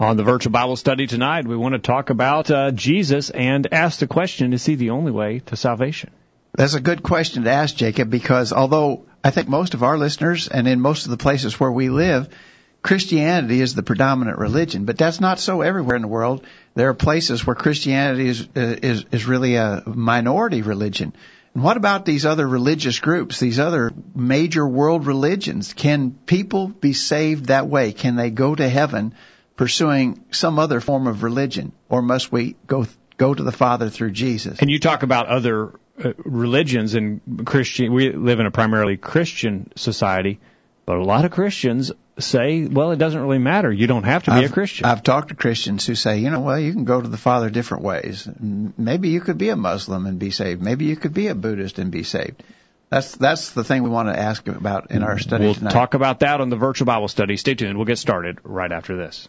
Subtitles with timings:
[0.00, 4.00] On the virtual Bible study tonight, we want to talk about uh, Jesus and ask
[4.00, 6.10] the question is he the only way to salvation?
[6.52, 10.48] That's a good question to ask, Jacob, because although I think most of our listeners
[10.48, 12.28] and in most of the places where we live,
[12.82, 16.44] Christianity is the predominant religion, but that's not so everywhere in the world.
[16.74, 21.12] There are places where Christianity is is is really a minority religion.
[21.54, 25.72] And what about these other religious groups, these other major world religions?
[25.72, 27.92] Can people be saved that way?
[27.92, 29.14] Can they go to heaven
[29.56, 32.86] pursuing some other form of religion, or must we go
[33.16, 34.58] go to the Father through Jesus?
[34.58, 35.72] And you talk about other
[36.02, 37.92] uh, religions and Christian.
[37.92, 40.40] We live in a primarily Christian society,
[40.86, 43.72] but a lot of Christians say, well, it doesn't really matter.
[43.72, 44.86] You don't have to be I've, a Christian.
[44.86, 47.50] I've talked to Christians who say, you know, well, you can go to the Father
[47.50, 48.28] different ways.
[48.40, 50.62] Maybe you could be a Muslim and be saved.
[50.62, 52.42] Maybe you could be a Buddhist and be saved.
[52.90, 55.72] That's that's the thing we want to ask about in our study we'll tonight.
[55.72, 57.36] talk about that on the virtual Bible study.
[57.36, 57.76] Stay tuned.
[57.76, 59.28] We'll get started right after this.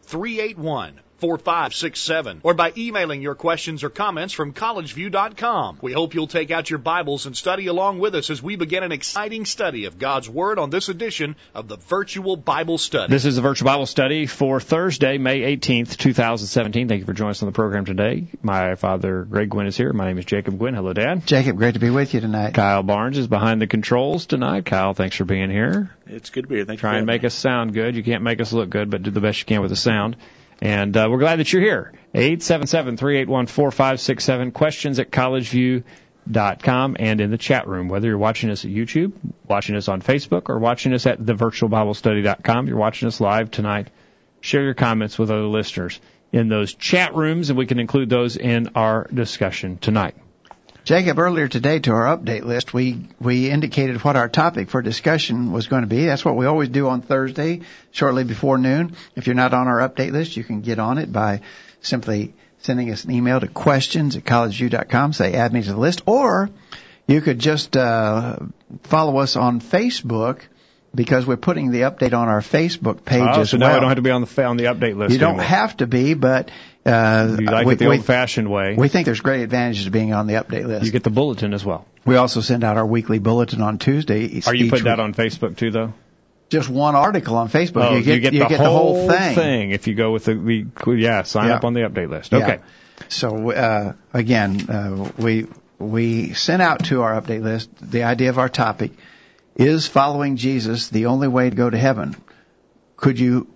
[0.11, 5.77] 381 4567 or by emailing your questions or comments from collegeview.com.
[5.81, 8.83] We hope you'll take out your Bibles and study along with us as we begin
[8.83, 13.11] an exciting study of God's Word on this edition of the Virtual Bible Study.
[13.11, 16.87] This is the Virtual Bible Study for Thursday, May 18th, 2017.
[16.87, 18.25] Thank you for joining us on the program today.
[18.41, 19.93] My father, Greg Gwynn, is here.
[19.93, 20.73] My name is Jacob Gwynn.
[20.73, 21.27] Hello, Dad.
[21.27, 22.55] Jacob, great to be with you tonight.
[22.55, 24.65] Kyle Barnes is behind the controls tonight.
[24.65, 25.91] Kyle, thanks for being here.
[26.07, 26.65] It's good to be here.
[26.65, 26.81] Thank you.
[26.81, 27.95] Try and make us sound good.
[27.95, 30.17] You can't make us look good, but do the best you can with the sound.
[30.61, 31.91] And uh, we're glad that you're here.
[32.13, 34.53] 877-381-4567.
[34.53, 37.89] Questions at collegeview.com and in the chat room.
[37.89, 39.13] Whether you're watching us at YouTube,
[39.47, 43.89] watching us on Facebook, or watching us at thevirtualbiblestudy.com, you're watching us live tonight.
[44.39, 45.99] Share your comments with other listeners
[46.31, 50.15] in those chat rooms, and we can include those in our discussion tonight.
[50.83, 55.51] Jacob, earlier today to our update list, we, we indicated what our topic for discussion
[55.51, 56.05] was going to be.
[56.05, 57.61] That's what we always do on Thursday,
[57.91, 58.95] shortly before noon.
[59.15, 61.41] If you're not on our update list, you can get on it by
[61.81, 66.01] simply sending us an email to questions at collegeview.com, say add me to the list,
[66.07, 66.49] or
[67.05, 68.37] you could just uh,
[68.83, 70.41] follow us on Facebook
[70.93, 73.69] because we're putting the update on our Facebook page Oh, as so well.
[73.69, 75.13] now I don't have to be on the on the update list.
[75.13, 75.45] you don't anymore.
[75.45, 76.49] have to be, but
[76.85, 78.75] uh, You like we, it the old-fashioned way.
[78.75, 80.85] we think there's great advantages to being on the update list.
[80.85, 81.85] you get the bulletin as well.
[82.05, 84.41] We also send out our weekly bulletin on Tuesday.
[84.45, 85.93] Are you putting that on Facebook too, though?
[86.49, 87.83] Just one article on Facebook.
[87.91, 89.71] Oh, you get, the, whole thing.
[89.71, 91.55] if you go with the, the yeah, sign Yeah.
[91.55, 92.33] up on the update list.
[92.33, 92.39] Yeah.
[92.39, 92.59] Okay.
[93.07, 95.47] So uh, again, uh, we
[95.79, 98.91] we sent out to our update list the idea of our topic
[99.55, 102.15] is following Jesus the only way to go to heaven.
[102.97, 103.47] Could you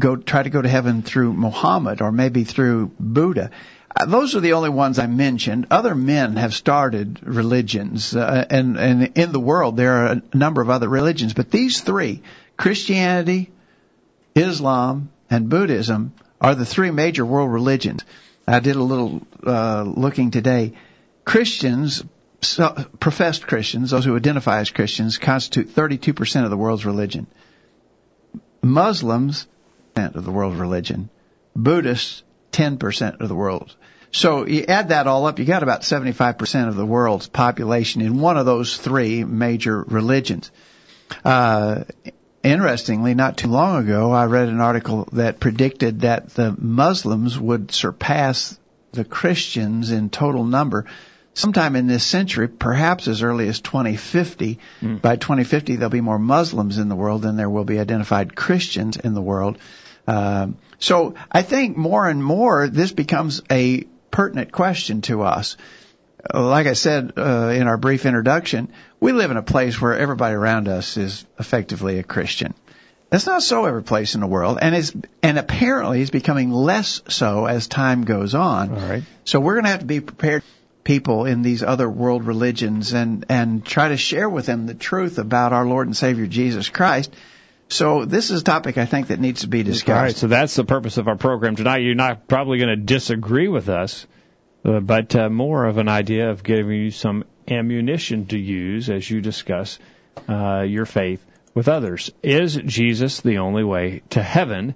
[0.00, 3.50] go try to go to heaven through Muhammad or maybe through Buddha?
[3.94, 5.66] Uh, those are the only ones I mentioned.
[5.70, 10.62] Other men have started religions, uh, and and in the world there are a number
[10.62, 12.22] of other religions, but these three:
[12.56, 13.50] Christianity,
[14.34, 18.04] Islam, and Buddhism are the three major world religions.
[18.46, 20.72] I did a little uh, looking today.
[21.24, 22.02] Christians,
[22.40, 27.26] so, professed Christians, those who identify as Christians, constitute 32% of the world's religion.
[28.62, 29.46] Muslims,
[29.96, 31.10] of the world's religion.
[31.54, 33.74] Buddhists, 10% of the world.
[34.12, 38.20] So you add that all up, you got about 75% of the world's population in
[38.20, 40.50] one of those three major religions.
[41.24, 41.84] Uh,
[42.42, 47.70] interestingly, not too long ago, I read an article that predicted that the Muslims would
[47.72, 48.58] surpass
[48.92, 50.86] the Christians in total number
[51.34, 54.58] sometime in this century, perhaps as early as 2050.
[55.00, 58.96] By 2050, there'll be more Muslims in the world than there will be identified Christians
[58.96, 59.58] in the world.
[60.06, 65.56] Um, so I think more and more this becomes a pertinent question to us.
[66.34, 70.34] Like I said uh, in our brief introduction, we live in a place where everybody
[70.34, 72.54] around us is effectively a Christian.
[73.08, 74.92] That's not so every place in the world, and it's
[75.22, 78.70] and apparently is becoming less so as time goes on.
[78.70, 79.02] All right.
[79.24, 80.44] So we're going to have to be prepared
[80.90, 85.18] people in these other world religions and and try to share with them the truth
[85.18, 87.14] about our Lord and Savior Jesus Christ.
[87.68, 89.96] So this is a topic I think that needs to be discussed.
[89.96, 91.82] All right, so that's the purpose of our program tonight.
[91.82, 94.04] You're not probably going to disagree with us,
[94.64, 99.08] uh, but uh, more of an idea of giving you some ammunition to use as
[99.08, 99.78] you discuss
[100.28, 102.10] uh, your faith with others.
[102.20, 104.74] Is Jesus the only way to heaven?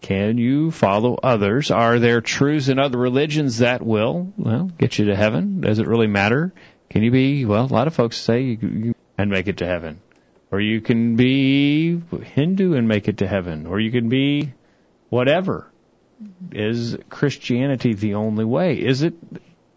[0.00, 1.70] Can you follow others?
[1.70, 5.60] Are there truths in other religions that will, well, get you to heaven?
[5.60, 6.52] Does it really matter?
[6.88, 9.66] Can you be, well, a lot of folks say you, you and make it to
[9.66, 10.00] heaven.
[10.50, 13.66] Or you can be Hindu and make it to heaven.
[13.66, 14.54] Or you can be
[15.10, 15.70] whatever.
[16.52, 18.74] Is Christianity the only way?
[18.74, 19.14] Is it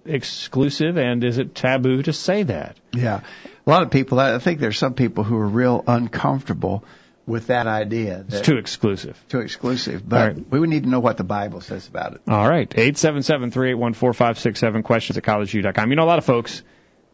[0.06, 2.78] exclusive and is it taboo to say that?
[2.94, 3.22] Yeah.
[3.66, 6.86] A lot of people, I think there's some people who are real uncomfortable
[7.26, 8.24] with that idea.
[8.28, 9.24] That it's too exclusive.
[9.30, 10.08] Too exclusive.
[10.08, 10.46] But right.
[10.50, 12.22] we would need to know what the Bible says about it.
[12.28, 12.70] All right.
[12.70, 15.90] 877-381-4567, questions at collegeview.com.
[15.90, 16.64] You know, a lot of folks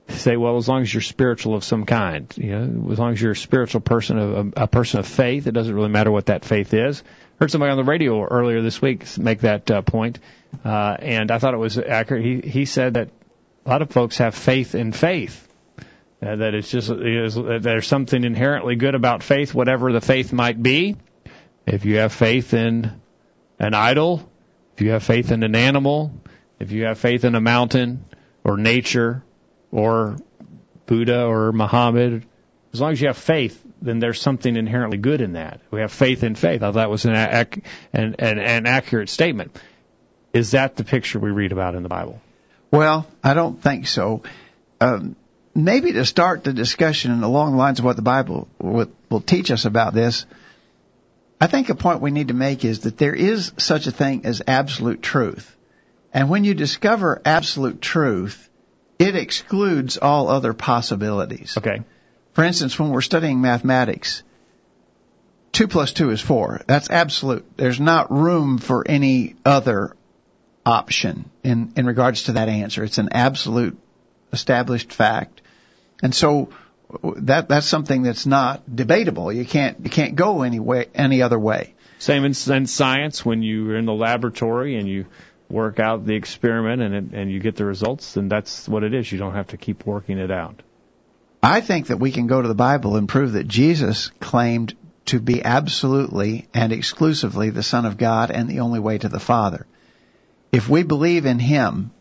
[0.09, 3.21] say, well, as long as you're spiritual of some kind, you know, as long as
[3.21, 6.45] you're a spiritual person, a, a person of faith, it doesn't really matter what that
[6.45, 7.04] faith is.
[7.39, 10.19] Heard somebody on the radio earlier this week make that uh, point,
[10.65, 12.24] uh, and I thought it was accurate.
[12.24, 13.09] He he said that
[13.65, 15.47] a lot of folks have faith in faith.
[16.19, 20.62] Uh, that it's just that there's something inherently good about faith, whatever the faith might
[20.62, 20.96] be.
[21.68, 22.92] If you have faith in
[23.60, 24.28] an idol,
[24.75, 26.12] if you have faith in an animal,
[26.60, 28.06] if you have faith in a mountain
[28.44, 29.24] or nature
[29.72, 30.18] or
[30.88, 32.25] Buddha or Muhammad,
[32.74, 35.62] as long as you have faith, then there's something inherently good in that.
[35.69, 36.64] We have faith in faith.
[36.64, 37.62] I thought that was an, an,
[37.94, 39.56] an, an accurate statement.
[40.34, 42.22] Is that the picture we read about in the Bible?
[42.72, 44.24] Well, I don't think so.
[44.81, 45.16] Um,
[45.57, 49.50] maybe to start the discussion along the lines of what the Bible will, will teach
[49.50, 50.25] us about this,
[51.42, 54.25] I think a point we need to make is that there is such a thing
[54.25, 55.56] as absolute truth.
[56.13, 58.50] And when you discover absolute truth,
[59.00, 61.57] it excludes all other possibilities.
[61.57, 61.81] Okay.
[62.33, 64.24] For instance, when we're studying mathematics,
[65.54, 66.62] 2 plus 2 is 4.
[66.68, 67.57] That's absolute.
[67.57, 69.95] There's not room for any other
[70.65, 72.83] option in, in regards to that answer.
[72.83, 73.77] It's an absolute
[74.31, 75.42] established fact.
[76.02, 76.50] And so
[77.18, 79.32] that that's something that's not debatable.
[79.32, 81.74] You can't you can't go any way any other way.
[82.00, 85.08] Same in, in science when you're in the laboratory and you
[85.50, 88.94] work out the experiment and it, and you get the results, then that's what it
[88.94, 89.12] is.
[89.12, 90.62] You don't have to keep working it out.
[91.42, 95.20] I think that we can go to the Bible and prove that Jesus claimed to
[95.20, 99.66] be absolutely and exclusively the Son of God and the only way to the Father.
[100.52, 101.92] If we believe in Him,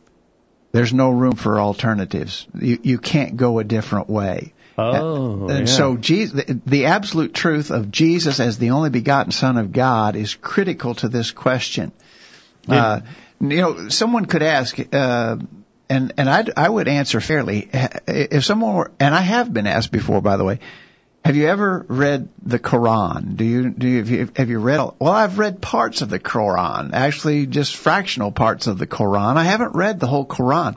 [0.72, 2.46] there's no room for alternatives.
[2.54, 4.52] You, you can't go a different way.
[4.78, 5.74] Oh, and yeah.
[5.74, 10.34] so Jesus, the, absolute truth of Jesus as the only begotten Son of God is
[10.34, 11.92] critical to this question.
[12.68, 13.00] Uh,
[13.40, 15.36] you know, someone could ask, uh,
[15.88, 19.92] and and I I would answer fairly if someone were, and I have been asked
[19.92, 20.58] before, by the way.
[21.26, 23.34] Have you ever read the Quran?
[23.34, 24.78] Do you do you, have you, have you read?
[25.00, 29.36] Well, I've read parts of the Quran, actually just fractional parts of the Quran.
[29.36, 30.76] I haven't read the whole Quran.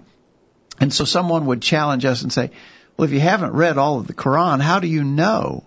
[0.80, 2.50] And so someone would challenge us and say,
[2.98, 5.66] "Well, if you haven't read all of the Quran, how do you know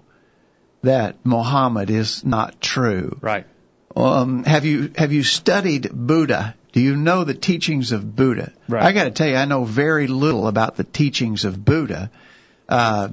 [0.83, 3.47] that Muhammad is not true?" Right.
[3.95, 6.57] Um, have you have you studied Buddha?
[6.73, 8.51] Do you know the teachings of Buddha?
[8.67, 8.83] Right.
[8.83, 12.11] I got to tell you, I know very little about the teachings of Buddha.
[12.69, 13.11] Uh,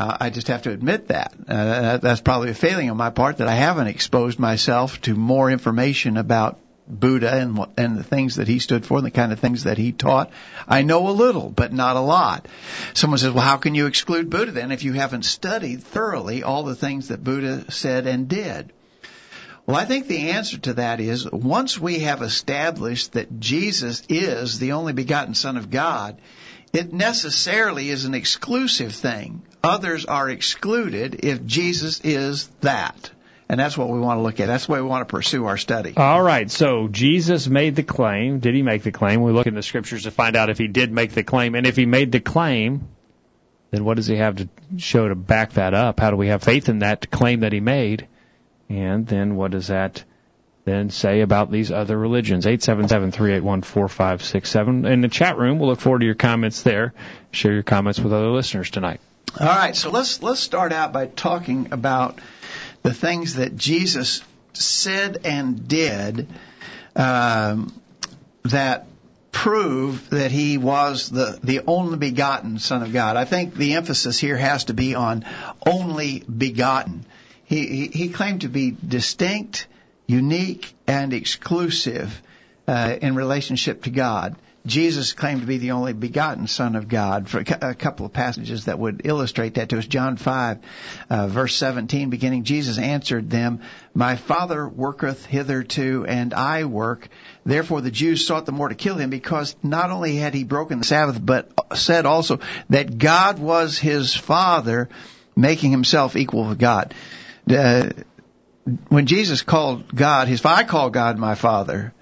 [0.00, 1.34] uh, I just have to admit that.
[1.46, 5.50] Uh, that's probably a failing on my part that I haven't exposed myself to more
[5.50, 6.58] information about
[6.88, 9.64] Buddha and what, and the things that he stood for and the kind of things
[9.64, 10.30] that he taught.
[10.66, 12.48] I know a little, but not a lot.
[12.94, 16.62] Someone says, "Well, how can you exclude Buddha then if you haven't studied thoroughly all
[16.62, 18.72] the things that Buddha said and did?"
[19.66, 24.58] Well, I think the answer to that is once we have established that Jesus is
[24.58, 26.16] the only begotten Son of God,
[26.72, 29.42] it necessarily is an exclusive thing.
[29.62, 33.10] Others are excluded if Jesus is that.
[33.48, 34.46] And that's what we want to look at.
[34.46, 35.94] That's the way we want to pursue our study.
[35.96, 36.48] All right.
[36.48, 38.38] So Jesus made the claim.
[38.38, 39.22] Did he make the claim?
[39.22, 41.56] We look in the scriptures to find out if he did make the claim.
[41.56, 42.88] And if he made the claim,
[43.72, 45.98] then what does he have to show to back that up?
[45.98, 48.06] How do we have faith in that claim that he made?
[48.68, 50.04] And then what does that
[50.64, 52.46] then say about these other religions?
[52.46, 54.88] 877-381-4567.
[54.88, 56.94] In the chat room, we'll look forward to your comments there.
[57.32, 59.00] Share your comments with other listeners tonight.
[59.38, 62.18] All right, so let's let's start out by talking about
[62.82, 64.22] the things that Jesus
[64.54, 66.26] said and did
[66.96, 67.72] um,
[68.44, 68.86] that
[69.30, 73.16] prove that he was the, the only begotten Son of God.
[73.16, 75.24] I think the emphasis here has to be on
[75.64, 77.06] only begotten.
[77.44, 79.68] He, he, he claimed to be distinct,
[80.06, 82.20] unique, and exclusive
[82.70, 84.36] uh, in relationship to God.
[84.64, 87.28] Jesus claimed to be the only begotten Son of God.
[87.28, 89.86] For a couple of passages that would illustrate that to us.
[89.86, 90.58] John 5,
[91.08, 93.62] uh, verse 17, beginning, Jesus answered them,
[93.92, 97.08] My Father worketh hitherto, and I work.
[97.44, 100.78] Therefore the Jews sought the more to kill him, because not only had he broken
[100.78, 104.90] the Sabbath, but said also that God was his Father,
[105.34, 106.94] making himself equal with God.
[107.50, 107.88] Uh,
[108.90, 111.94] when Jesus called God his I call God my Father,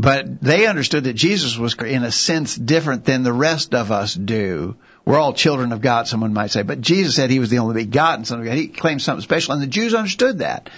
[0.00, 4.14] but they understood that Jesus was in a sense different than the rest of us
[4.14, 4.76] do.
[5.04, 7.84] We're all children of God, someone might say, but Jesus said he was the only
[7.84, 8.54] begotten son of God.
[8.54, 10.70] He claimed something special, and the Jews understood that.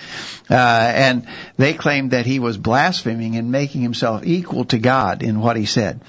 [0.51, 5.41] Uh, and they claimed that he was blaspheming and making himself equal to God in
[5.41, 6.01] what he said.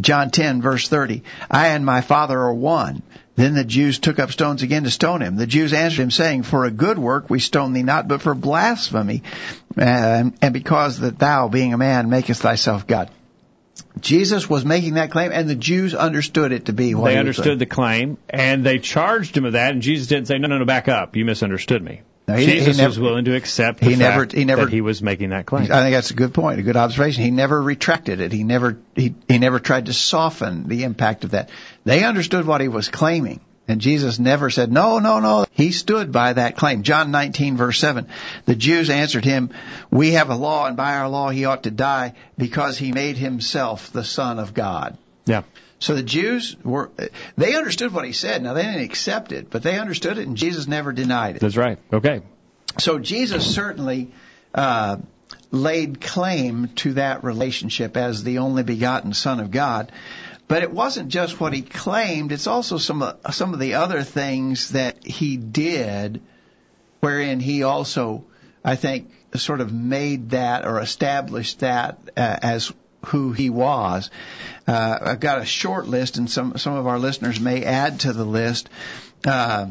[0.00, 3.02] John 10 verse 30, I and my Father are one.
[3.34, 5.36] Then the Jews took up stones again to stone him.
[5.36, 8.34] The Jews answered him, saying, For a good work we stone thee not, but for
[8.34, 9.22] blasphemy,
[9.76, 13.10] Um, and because that thou, being a man, makest thyself God.
[14.00, 17.58] Jesus was making that claim, and the Jews understood it to be what they understood
[17.58, 19.72] the claim, and they charged him of that.
[19.72, 21.16] And Jesus didn't say, "No, no, no, back up.
[21.16, 24.34] You misunderstood me." No, he, Jesus he never, was willing to accept the he fact
[24.34, 25.64] never, he never, that he was making that claim.
[25.64, 27.24] I think that's a good point, a good observation.
[27.24, 28.32] He never retracted it.
[28.32, 31.50] He never, he, he never tried to soften the impact of that.
[31.84, 33.40] They understood what he was claiming.
[33.70, 35.46] And Jesus never said, no, no, no.
[35.52, 36.82] He stood by that claim.
[36.82, 38.06] John 19 verse 7.
[38.46, 39.50] The Jews answered him,
[39.90, 43.16] we have a law and by our law he ought to die because he made
[43.16, 44.98] himself the son of God.
[45.26, 45.42] Yeah.
[45.78, 46.90] So the Jews were,
[47.36, 48.42] they understood what he said.
[48.42, 51.40] Now they didn't accept it, but they understood it and Jesus never denied it.
[51.40, 51.78] That's right.
[51.92, 52.22] Okay.
[52.78, 54.10] So Jesus certainly,
[54.54, 54.96] uh,
[55.52, 59.90] laid claim to that relationship as the only begotten son of God.
[60.50, 64.02] But it wasn't just what he claimed, it's also some of, some of the other
[64.02, 66.20] things that he did
[66.98, 68.24] wherein he also,
[68.64, 72.72] I think, sort of made that or established that uh, as
[73.06, 74.10] who he was.
[74.66, 78.12] Uh, I've got a short list, and some some of our listeners may add to
[78.12, 78.68] the list.
[79.24, 79.68] Uh,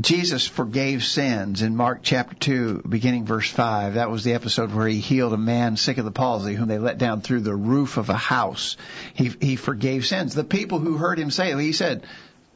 [0.00, 3.94] Jesus forgave sins in Mark chapter 2, beginning verse 5.
[3.94, 6.78] That was the episode where he healed a man sick of the palsy whom they
[6.78, 8.76] let down through the roof of a house.
[9.14, 10.34] He, he forgave sins.
[10.34, 12.04] The people who heard him say, he said,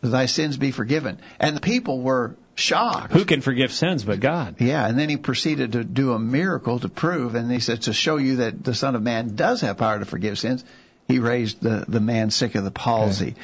[0.02, 1.18] thy sins be forgiven.
[1.40, 3.12] And the people were shocked.
[3.12, 4.60] Who can forgive sins but God?
[4.60, 7.92] Yeah, and then he proceeded to do a miracle to prove, and he said, to
[7.92, 10.64] show you that the Son of Man does have power to forgive sins
[11.08, 13.34] he raised the, the man sick of the palsy.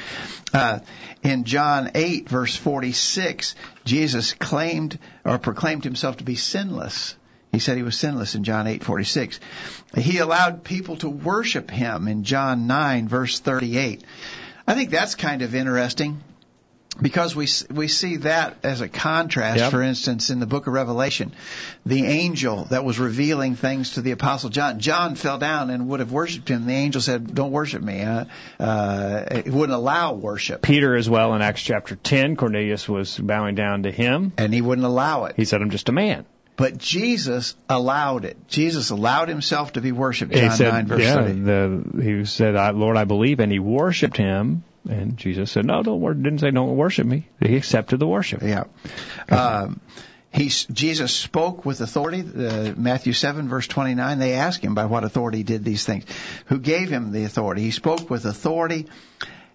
[0.54, 0.58] Okay.
[0.58, 0.78] Uh,
[1.22, 7.14] in John 8 verse 46, Jesus claimed or proclaimed himself to be sinless.
[7.52, 9.38] He said he was sinless in John 8:46.
[9.96, 14.04] He allowed people to worship him in John 9 verse 38.
[14.66, 16.22] I think that's kind of interesting
[17.00, 19.58] because we we see that as a contrast.
[19.58, 19.70] Yep.
[19.70, 21.32] For instance, in the Book of Revelation,
[21.86, 26.00] the angel that was revealing things to the Apostle John, John fell down and would
[26.00, 26.66] have worshipped him.
[26.66, 28.24] The angel said, "Don't worship me." Uh,
[28.58, 30.62] uh, it wouldn't allow worship.
[30.62, 34.60] Peter as well in Acts chapter 10, Cornelius was bowing down to him, and he
[34.60, 35.36] wouldn't allow it.
[35.36, 36.24] He said, "I'm just a man."
[36.58, 38.36] But Jesus allowed it.
[38.48, 40.32] Jesus allowed himself to be worshipped.
[40.32, 41.32] John he said, 9 verse yeah, 30.
[41.40, 44.64] The, he said, I, "Lord, I believe," and he worshipped him.
[44.88, 48.42] And Jesus said, "No, don't wor- didn't say don't worship me." He accepted the worship.
[48.42, 48.64] Yeah.
[49.28, 49.80] Um,
[50.30, 52.20] he Jesus spoke with authority.
[52.20, 54.18] Uh, Matthew seven verse twenty nine.
[54.18, 56.04] They asked him by what authority did these things.
[56.46, 57.62] Who gave him the authority?
[57.62, 58.86] He spoke with authority.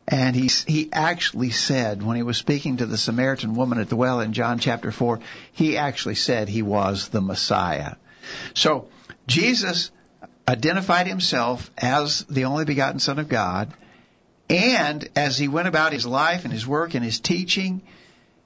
[0.06, 3.96] And he he actually said when he was speaking to the Samaritan woman at the
[3.96, 5.22] well in John chapter four,
[5.54, 7.96] he actually said he was the Messiah.
[8.54, 8.90] So
[9.28, 9.92] Jesus
[10.46, 13.74] identified himself as the only begotten Son of God,
[14.54, 17.82] and as he went about his life and his work and his teaching,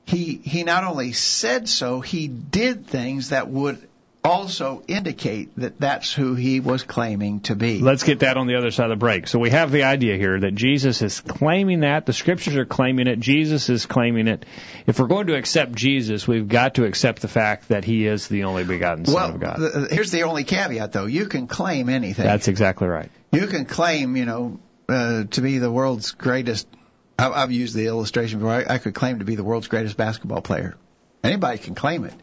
[0.06, 3.88] he he not only said so, he did things that would
[4.24, 7.80] also indicate that that's who he was claiming to be.
[7.80, 9.28] Let's get that on the other side of the break.
[9.28, 12.06] So we have the idea here that Jesus is claiming that.
[12.06, 13.20] The scriptures are claiming it.
[13.20, 14.46] Jesus is claiming it.
[14.86, 18.28] If we're going to accept Jesus, we've got to accept the fact that he is
[18.28, 19.60] the only begotten Son well, of God.
[19.60, 21.06] the- here's the only caveat though.
[21.06, 22.26] You can claim anything.
[22.26, 23.10] That's exactly right.
[23.32, 26.68] you can claim, you know, uh, to be the world's greatest.
[27.20, 28.54] I- I've used the illustration before.
[28.54, 30.76] I, I could claim to be the world's greatest basketball player.
[31.24, 32.14] Anybody can claim it.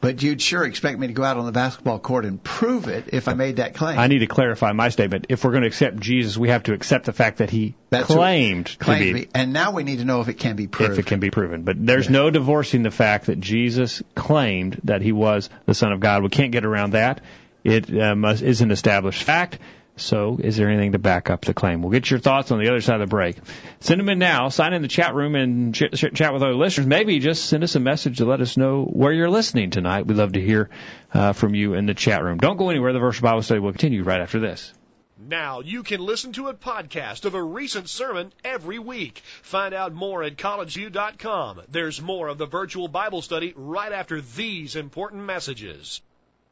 [0.00, 3.10] But you'd sure expect me to go out on the basketball court and prove it
[3.12, 4.00] if I made that claim.
[4.00, 5.26] I need to clarify my statement.
[5.28, 8.08] If we're going to accept Jesus, we have to accept the fact that he That's
[8.08, 9.28] what- claimed to be.
[9.32, 10.92] And now we need to know if it can be proved.
[10.94, 11.62] if it can be proven.
[11.62, 16.00] But there's no divorcing the fact that Jesus claimed that he was the Son of
[16.00, 16.24] God.
[16.24, 17.20] We can't get around that.
[17.62, 19.60] It uh, must, is an established fact.
[19.96, 21.82] So, is there anything to back up the claim?
[21.82, 23.36] We'll get your thoughts on the other side of the break.
[23.80, 24.48] Send them in now.
[24.48, 26.86] Sign in the chat room and ch- ch- chat with other listeners.
[26.86, 30.06] Maybe just send us a message to let us know where you're listening tonight.
[30.06, 30.70] We'd love to hear
[31.12, 32.38] uh, from you in the chat room.
[32.38, 32.94] Don't go anywhere.
[32.94, 34.72] The Virtual Bible Study will continue right after this.
[35.18, 39.22] Now you can listen to a podcast of a recent sermon every week.
[39.42, 41.62] Find out more at collegeview.com.
[41.68, 46.00] There's more of the virtual Bible study right after these important messages.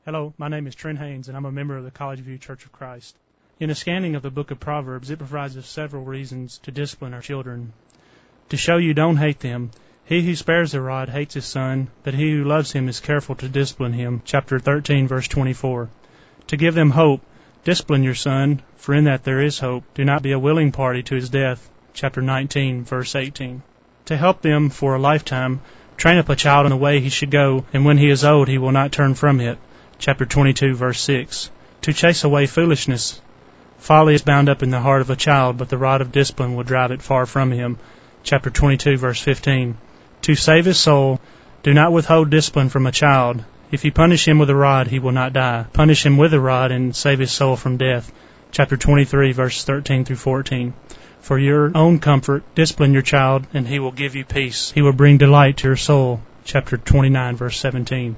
[0.05, 2.65] Hello, my name is Trent Haynes, and I'm a member of the College View Church
[2.65, 3.17] of Christ.
[3.61, 7.13] In a scanning of the book of Proverbs, it provides us several reasons to discipline
[7.13, 7.75] our children.
[8.49, 9.71] To show you don't hate them,
[10.11, 13.35] He who spares the rod hates his son, but he who loves him is careful
[13.35, 14.23] to discipline him.
[14.25, 15.91] Chapter 13, verse 24.
[16.47, 17.21] To give them hope,
[17.63, 19.85] discipline your son, for in that there is hope.
[19.93, 21.71] Do not be a willing party to his death.
[21.93, 23.63] Chapter 19, verse 18.
[24.07, 25.61] To help them for a lifetime,
[25.99, 28.49] train up a child in the way he should go, and when he is old
[28.49, 29.59] he will not turn from it.
[29.99, 31.51] Chapter 22, verse 6.
[31.83, 33.21] To chase away foolishness.
[33.81, 36.55] Folly is bound up in the heart of a child, but the rod of discipline
[36.55, 37.79] will drive it far from him.
[38.23, 39.79] Chapter 22, verse 15.
[40.23, 41.19] To save his soul,
[41.63, 43.43] do not withhold discipline from a child.
[43.71, 45.65] If you punish him with a rod, he will not die.
[45.73, 48.13] Punish him with a rod and save his soul from death.
[48.53, 50.75] Chapter 23, verses 13 through 14.
[51.21, 54.71] For your own comfort, discipline your child, and he will give you peace.
[54.73, 56.21] He will bring delight to your soul.
[56.45, 58.17] Chapter 29, verse 17.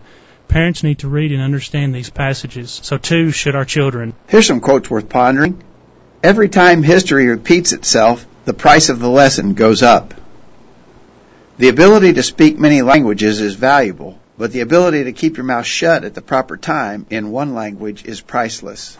[0.52, 2.78] Parents need to read and understand these passages.
[2.82, 4.12] So too should our children.
[4.26, 5.64] Here's some quotes worth pondering.
[6.22, 10.12] Every time history repeats itself, the price of the lesson goes up.
[11.56, 15.64] The ability to speak many languages is valuable, but the ability to keep your mouth
[15.64, 18.98] shut at the proper time in one language is priceless.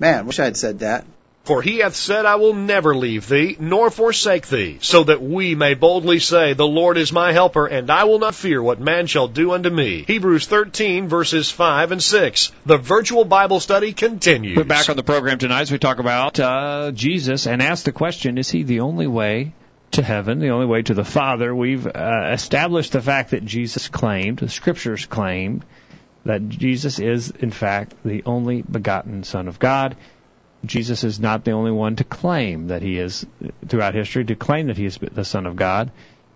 [0.00, 1.04] Man, wish I had said that.
[1.44, 5.54] For he hath said, I will never leave thee, nor forsake thee, so that we
[5.54, 9.06] may boldly say, The Lord is my helper, and I will not fear what man
[9.06, 10.04] shall do unto me.
[10.06, 12.52] Hebrews 13, verses 5 and 6.
[12.66, 14.56] The virtual Bible study continues.
[14.56, 17.92] We're back on the program tonight as we talk about uh, Jesus and ask the
[17.92, 19.54] question, is he the only way
[19.92, 21.54] to heaven, the only way to the Father?
[21.54, 25.64] We've uh, established the fact that Jesus claimed, the Scriptures claimed,
[26.24, 29.96] that Jesus is, in fact, the only begotten Son of God.
[30.64, 33.26] Jesus is not the only one to claim that he is,
[33.66, 35.90] throughout history, to claim that he is the Son of God.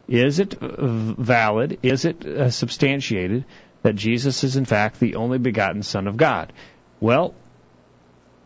[0.08, 1.78] Is it valid?
[1.82, 3.44] Is it uh, substantiated
[3.82, 6.52] that Jesus is, in fact, the only begotten Son of God?
[7.00, 7.34] Well,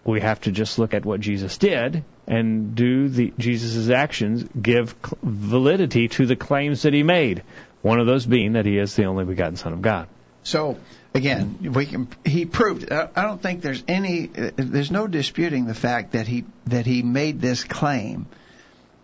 [0.05, 4.95] we have to just look at what Jesus did and do the Jesus' actions give
[5.23, 7.43] validity to the claims that he made.
[7.83, 10.09] One of those being that he is the only begotten Son of God.
[10.43, 10.79] So
[11.15, 12.09] again, we can.
[12.25, 12.91] He proved.
[12.93, 14.27] I don't think there's any.
[14.27, 18.27] There's no disputing the fact that he that he made this claim.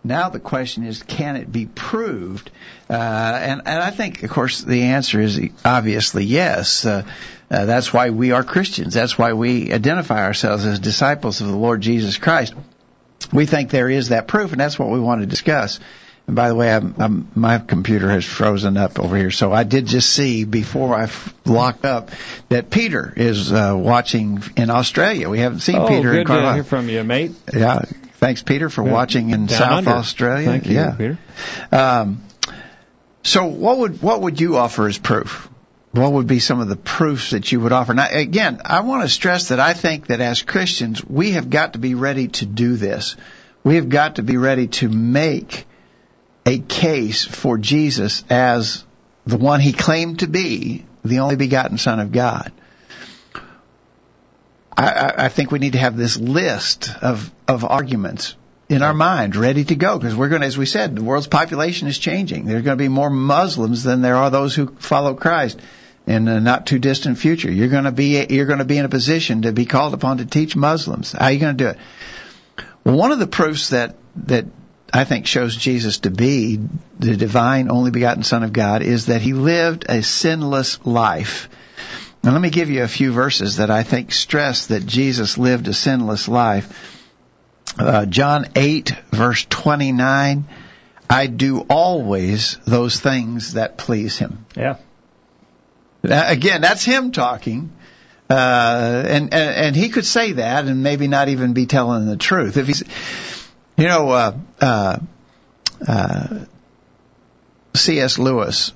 [0.03, 2.51] Now the question is, can it be proved?
[2.89, 6.85] Uh, and and I think, of course, the answer is obviously yes.
[6.85, 7.03] Uh,
[7.49, 8.93] uh, that's why we are Christians.
[8.93, 12.53] That's why we identify ourselves as disciples of the Lord Jesus Christ.
[13.33, 15.79] We think there is that proof, and that's what we want to discuss.
[16.27, 19.63] And by the way, I'm, I'm, my computer has frozen up over here, so I
[19.63, 21.09] did just see before I
[21.45, 22.09] locked up
[22.49, 25.29] that Peter is uh, watching in Australia.
[25.29, 27.31] We haven't seen oh, Peter good in quite to hear from you, mate.
[27.53, 27.83] Yeah,
[28.15, 28.91] thanks, Peter, for Yeah.
[28.91, 29.91] watching in Down South under.
[29.91, 30.47] Australia.
[30.47, 30.91] Thank you, yeah.
[30.97, 31.17] Peter.
[31.71, 32.23] Um,
[33.21, 35.47] so, what would what would you offer as proof?
[35.91, 37.93] What would be some of the proofs that you would offer?
[37.93, 41.73] Now, again, I want to stress that I think that as Christians, we have got
[41.73, 43.15] to be ready to do this.
[43.63, 45.65] We have got to be ready to make
[46.45, 48.83] a case for Jesus as
[49.25, 52.51] the one he claimed to be, the only begotten Son of God.
[54.77, 58.35] I, I, think we need to have this list of, of arguments
[58.67, 61.27] in our mind ready to go because we're going to, as we said, the world's
[61.27, 62.45] population is changing.
[62.45, 65.59] There's going to be more Muslims than there are those who follow Christ
[66.05, 67.49] in a not too distant future.
[67.49, 70.17] You're going to be, you're going to be in a position to be called upon
[70.17, 71.13] to teach Muslims.
[71.13, 71.77] How are you going to do it?
[72.83, 73.95] One of the proofs that,
[74.27, 74.45] that
[74.93, 76.59] I think shows Jesus to be
[76.99, 81.49] the divine only begotten Son of God is that he lived a sinless life.
[82.23, 85.67] Now let me give you a few verses that I think stress that Jesus lived
[85.67, 87.01] a sinless life.
[87.77, 90.45] Uh, John 8 verse 29,
[91.09, 94.45] I do always those things that please him.
[94.55, 94.77] Yeah.
[96.03, 97.71] Again, that's him talking.
[98.29, 102.17] Uh, and, and, and he could say that and maybe not even be telling the
[102.17, 102.57] truth.
[102.57, 102.83] If he's,
[103.77, 104.99] you know, uh, uh,
[105.87, 106.39] uh,
[107.75, 108.17] C.S.
[108.17, 108.71] Lewis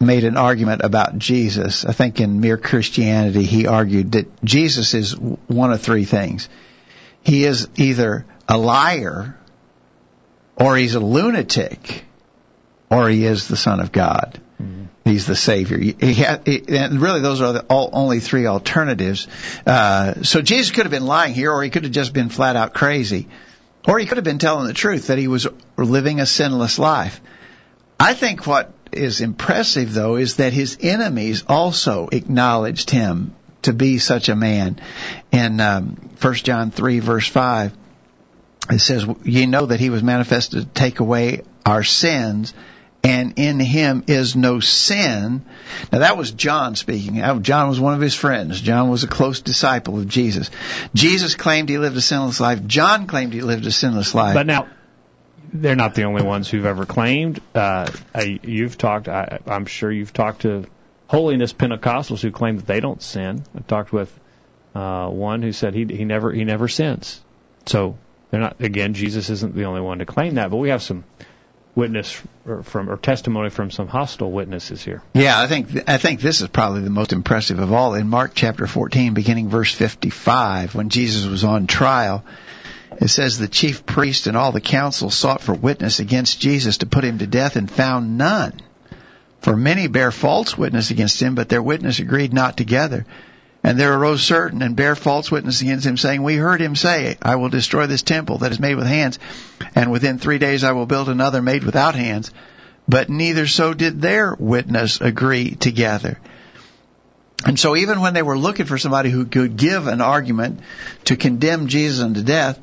[0.00, 1.84] made an argument about Jesus.
[1.84, 6.48] I think in Mere Christianity, he argued that Jesus is one of three things.
[7.22, 9.36] He is either a liar,
[10.56, 12.04] or he's a lunatic,
[12.90, 14.40] or he is the Son of God.
[15.04, 15.78] He's the Savior.
[15.78, 16.24] He he-
[16.68, 19.26] and really, those are the all, only three alternatives.
[19.66, 22.56] Uh, so Jesus could have been lying here, or he could have just been flat
[22.56, 23.26] out crazy,
[23.88, 25.48] or he could have been telling the truth that he was
[25.78, 27.22] living a sinless life.
[27.98, 33.98] I think what is impressive, though, is that his enemies also acknowledged him to be
[33.98, 34.78] such a man.
[35.32, 37.72] In um, 1 John 3, verse 5,
[38.70, 42.52] it says, Ye know that he was manifested to take away our sins,
[43.02, 45.44] and in him is no sin.
[45.92, 47.16] Now that was John speaking.
[47.42, 48.60] John was one of his friends.
[48.60, 50.50] John was a close disciple of Jesus.
[50.94, 52.66] Jesus claimed he lived a sinless life.
[52.66, 54.34] John claimed he lived a sinless life.
[54.34, 54.68] But now,
[55.52, 57.40] they're not the only ones who've ever claimed.
[57.54, 57.90] Uh,
[58.42, 59.08] you've talked.
[59.08, 60.64] I, I'm sure you've talked to
[61.06, 63.42] holiness Pentecostals who claim that they don't sin.
[63.56, 64.12] I talked with
[64.74, 67.20] uh, one who said he he never he never sins.
[67.66, 67.96] So
[68.30, 68.60] they're not.
[68.60, 71.04] Again, Jesus isn't the only one to claim that, but we have some
[71.74, 75.02] witness or from or testimony from some hostile witnesses here.
[75.14, 77.94] Yeah, I think I think this is probably the most impressive of all.
[77.94, 82.24] In Mark chapter 14, beginning verse 55, when Jesus was on trial,
[83.00, 86.86] it says the chief priest and all the council sought for witness against Jesus to
[86.86, 88.60] put him to death and found none.
[89.40, 93.06] For many bear false witness against him, but their witness agreed not together.
[93.62, 97.18] And there arose certain and bare false witness against him, saying, We heard him say,
[97.20, 99.18] I will destroy this temple that is made with hands,
[99.74, 102.30] and within three days I will build another made without hands.
[102.88, 106.18] But neither so did their witness agree together.
[107.44, 110.60] And so even when they were looking for somebody who could give an argument
[111.04, 112.58] to condemn Jesus unto death,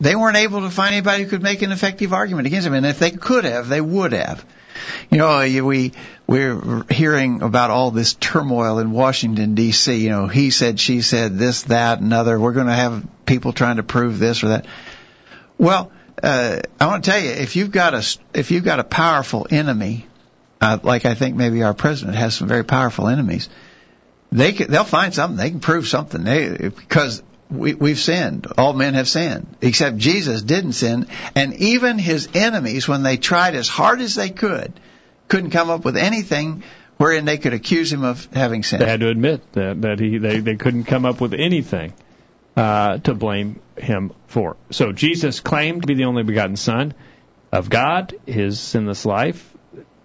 [0.00, 2.74] they weren't able to find anybody who could make an effective argument against him.
[2.74, 4.44] And if they could have, they would have.
[5.10, 5.92] You know, we
[6.28, 9.96] we're hearing about all this turmoil in Washington D.C.
[9.96, 12.38] You know, he said, she said, this, that, another.
[12.38, 14.66] We're going to have people trying to prove this or that.
[15.56, 15.90] Well,
[16.22, 19.46] uh, I want to tell you, if you've got a if you've got a powerful
[19.50, 20.06] enemy,
[20.60, 23.48] uh, like I think maybe our president has some very powerful enemies,
[24.30, 25.38] they can, they'll find something.
[25.38, 26.24] They can prove something.
[26.24, 28.48] They because we, we've sinned.
[28.58, 31.06] All men have sinned, except Jesus didn't sin.
[31.34, 34.78] And even his enemies, when they tried as hard as they could,
[35.28, 36.62] couldn't come up with anything
[36.96, 38.82] wherein they could accuse him of having sinned.
[38.82, 41.92] They had to admit that that he they, they couldn't come up with anything
[42.56, 44.56] uh, to blame him for.
[44.70, 46.94] So Jesus claimed to be the only begotten Son
[47.52, 48.14] of God.
[48.26, 49.54] His sinless life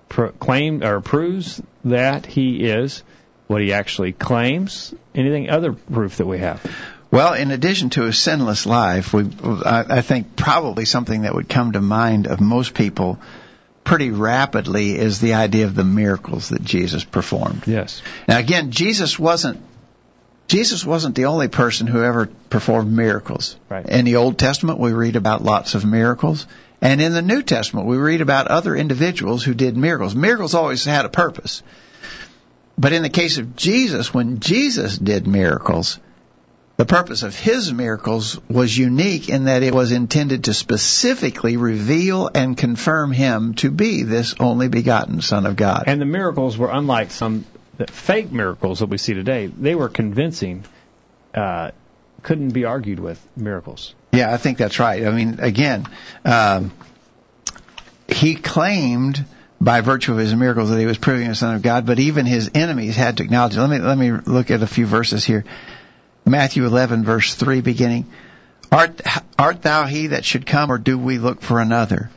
[0.09, 3.03] pro- claimed or proves that he is
[3.47, 4.93] what he actually claims.
[5.15, 6.63] Anything other proof that we have?
[7.11, 11.47] Well, in addition to a sinless life, we, I, I think probably something that would
[11.47, 13.19] come to mind of most people
[13.83, 17.63] pretty rapidly is the idea of the miracles that Jesus performed.
[17.67, 18.01] Yes.
[18.27, 19.61] Now again, Jesus wasn't
[20.47, 23.55] Jesus wasn't the only person who ever performed miracles.
[23.69, 23.87] Right.
[23.87, 26.47] In the Old Testament, we read about lots of miracles.
[26.81, 30.15] And in the New Testament, we read about other individuals who did miracles.
[30.15, 31.63] Miracles always had a purpose.
[32.77, 35.97] But in the case of Jesus, when Jesus did miracles,
[36.75, 42.29] the purpose of his miracles was unique in that it was intended to specifically reveal
[42.33, 45.83] and confirm him to be this only begotten Son of God.
[45.87, 47.45] And the miracles were unlike some
[47.77, 49.47] the fake miracles that we see today.
[49.47, 50.63] They were convincing,
[51.33, 51.71] uh,
[52.21, 53.95] couldn't be argued with miracles.
[54.11, 55.05] Yeah, I think that's right.
[55.05, 55.87] I mean, again,
[56.23, 56.71] um,
[58.07, 59.25] he claimed
[59.59, 62.25] by virtue of his miracles that he was proving the Son of God, but even
[62.25, 63.55] his enemies had to acknowledge.
[63.55, 63.61] It.
[63.61, 65.45] Let me let me look at a few verses here.
[66.25, 68.05] Matthew 11, verse 3, beginning.
[68.71, 69.01] Art,
[69.37, 72.09] art thou he that should come, or do we look for another?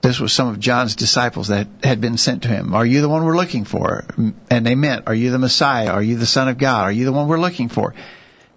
[0.00, 2.74] This was some of John's disciples that had been sent to him.
[2.74, 4.04] Are you the one we're looking for?
[4.50, 5.90] And they meant, Are you the Messiah?
[5.90, 6.84] Are you the Son of God?
[6.84, 7.94] Are you the one we're looking for?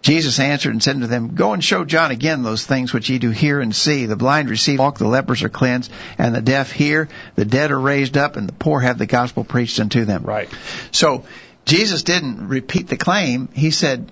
[0.01, 3.17] Jesus answered and said to them, Go and show John again those things which ye
[3.17, 4.05] do hear and see.
[4.05, 7.79] The blind receive walk, the lepers are cleansed, and the deaf hear, the dead are
[7.79, 10.23] raised up, and the poor have the gospel preached unto them.
[10.23, 10.47] Right.
[10.91, 11.25] So
[11.65, 13.49] Jesus didn't repeat the claim.
[13.53, 14.11] He said,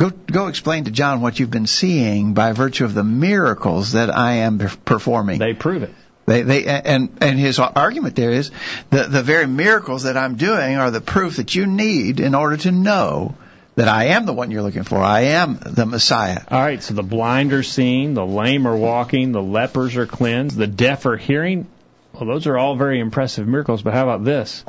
[0.00, 4.08] Go, go explain to John what you've been seeing by virtue of the miracles that
[4.08, 5.38] I am performing.
[5.38, 5.90] They prove it.
[6.24, 8.50] They, they, and, and his argument there is
[8.88, 12.56] the, the very miracles that I'm doing are the proof that you need in order
[12.56, 13.34] to know
[13.74, 14.96] that I am the one you're looking for.
[14.96, 16.40] I am the Messiah.
[16.48, 20.56] All right, so the blind are seeing, the lame are walking, the lepers are cleansed,
[20.56, 21.66] the deaf are hearing.
[22.14, 24.64] Well, those are all very impressive miracles, but how about this?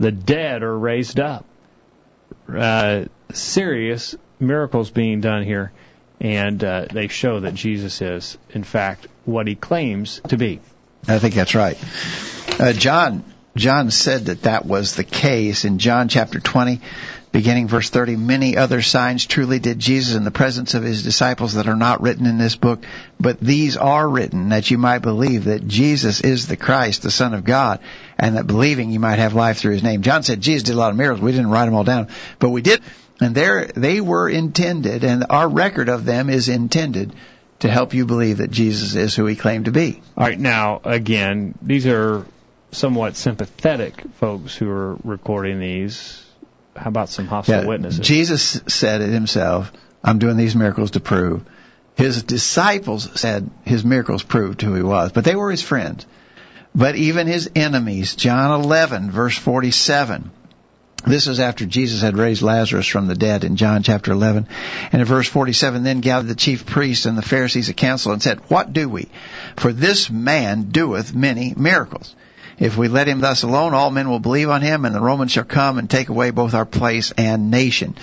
[0.00, 1.44] The dead are raised up.
[2.52, 5.72] Uh, serious miracles being done here,
[6.20, 10.60] and uh, they show that Jesus is, in fact, what he claims to be.
[11.08, 11.78] I think that's right.
[12.60, 13.24] Uh, John
[13.56, 16.80] John said that that was the case in John chapter 20,
[17.32, 18.16] beginning verse 30.
[18.16, 22.00] Many other signs truly did Jesus in the presence of his disciples that are not
[22.00, 22.82] written in this book,
[23.20, 27.34] but these are written that you might believe that Jesus is the Christ, the Son
[27.34, 27.80] of God,
[28.18, 30.00] and that believing you might have life through his name.
[30.00, 31.20] John said Jesus did a lot of miracles.
[31.20, 32.80] We didn't write them all down, but we did
[33.20, 37.14] and there they were intended, and our record of them is intended
[37.60, 40.02] to help you believe that Jesus is who he claimed to be.
[40.16, 42.26] All right, now again, these are
[42.72, 46.24] somewhat sympathetic folks who are recording these.
[46.74, 48.00] How about some hostile yeah, witnesses?
[48.00, 49.70] Jesus said it himself.
[50.02, 51.44] I'm doing these miracles to prove.
[51.94, 56.06] His disciples said his miracles proved who he was, but they were his friends.
[56.74, 60.30] But even his enemies, John 11, verse 47,
[61.06, 64.46] This is after Jesus had raised Lazarus from the dead in John chapter 11.
[64.92, 68.22] And in verse 47, then gathered the chief priests and the Pharisees a council and
[68.22, 69.08] said, What do we?
[69.56, 72.14] For this man doeth many miracles.
[72.58, 75.32] If we let him thus alone, all men will believe on him, and the Romans
[75.32, 77.96] shall come and take away both our place and nation.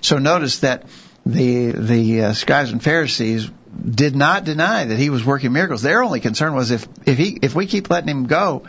[0.00, 0.84] So notice that
[1.26, 3.50] the the uh, scribes and Pharisees
[3.84, 5.82] did not deny that he was working miracles.
[5.82, 8.64] Their only concern was if if he if we keep letting him go,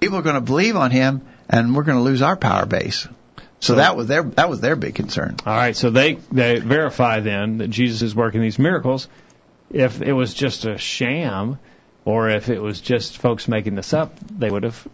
[0.00, 3.06] people are going to believe on him, and we're going to lose our power base.
[3.66, 5.36] So that was their that was their big concern.
[5.44, 9.08] All right, so they they verify then that Jesus is working these miracles.
[9.70, 11.58] If it was just a sham,
[12.04, 14.86] or if it was just folks making this up, they would have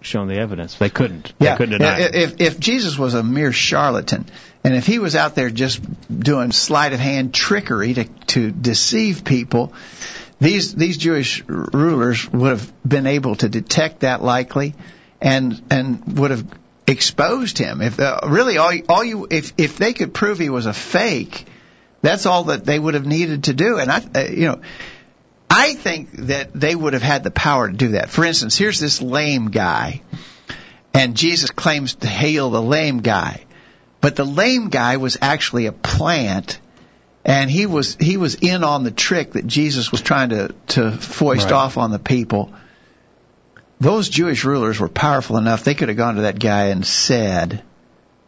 [0.00, 0.74] shown the evidence.
[0.76, 1.32] They couldn't.
[1.38, 1.52] Yeah.
[1.52, 2.00] They couldn't deny.
[2.00, 2.14] it.
[2.14, 4.26] If if Jesus was a mere charlatan,
[4.64, 9.24] and if he was out there just doing sleight of hand trickery to to deceive
[9.24, 9.72] people,
[10.40, 14.74] these these Jewish rulers would have been able to detect that likely,
[15.20, 16.44] and and would have
[16.88, 17.80] exposed him.
[17.82, 21.46] If uh, really all all you if if they could prove he was a fake,
[22.02, 23.78] that's all that they would have needed to do.
[23.78, 24.60] And I uh, you know.
[25.50, 28.10] I think that they would have had the power to do that.
[28.10, 30.02] For instance, here's this lame guy,
[30.92, 33.44] and Jesus claims to heal the lame guy.
[34.02, 36.60] But the lame guy was actually a plant,
[37.24, 40.92] and he was he was in on the trick that Jesus was trying to to
[40.92, 41.52] foist Right.
[41.54, 42.52] off on the people.
[43.80, 47.62] Those Jewish rulers were powerful enough; they could have gone to that guy and said,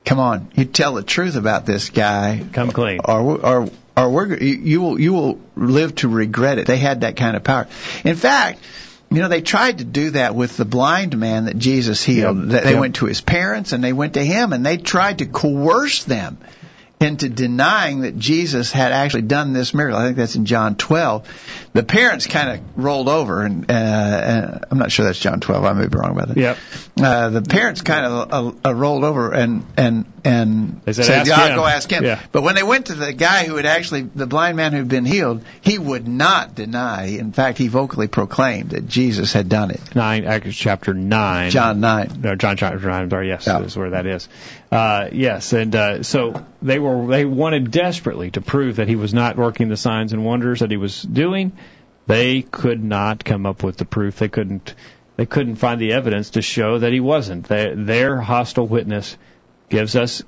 [0.05, 3.01] "Come on, you tell the truth about this guy, Come clean.
[3.05, 7.17] or or or we're, you will you will live to regret it." They had that
[7.17, 7.67] kind of power.
[8.05, 8.61] In fact,
[9.11, 12.39] you know they tried to do that with the blind man that Jesus healed.
[12.39, 12.47] Yep.
[12.49, 12.81] They they Yep.
[12.81, 16.39] went to his parents and they went to him and they tried to coerce them
[17.01, 19.99] into denying that Jesus had actually done this miracle.
[19.99, 21.71] I think that's in John 12.
[21.73, 25.65] The parents kind of rolled over, and uh, uh, I'm not sure that's John 12.
[25.65, 26.37] I may be wrong about that.
[26.37, 26.59] Yep.
[27.01, 31.29] Uh, the parents kind of uh, uh, rolled over and and and They said, "Ask
[31.29, 32.21] "Yeah, go ask him." Yeah.
[32.33, 35.05] But when they went to the guy who had actually, the blind man who'd been
[35.05, 37.07] healed, he would not deny.
[37.07, 39.81] In fact, he vocally proclaimed that Jesus had done it.
[39.95, 41.51] Nine, actually, chapter nine.
[41.51, 42.21] John 9.
[42.23, 43.11] No, John chapter nine.
[43.11, 43.61] Sorry, yes, Yeah.
[43.61, 44.29] is where that is.
[44.71, 49.13] Uh, yes, and uh, so they were they wanted desperately to prove that he was
[49.15, 51.53] not working the signs and wonders that he was doing.
[52.07, 54.17] They could not come up with the proof.
[54.19, 54.75] They couldn't.
[55.17, 57.47] They couldn't find the evidence to show that he wasn't.
[57.47, 59.19] Their, their hostile witness
[59.71, 60.23] gives us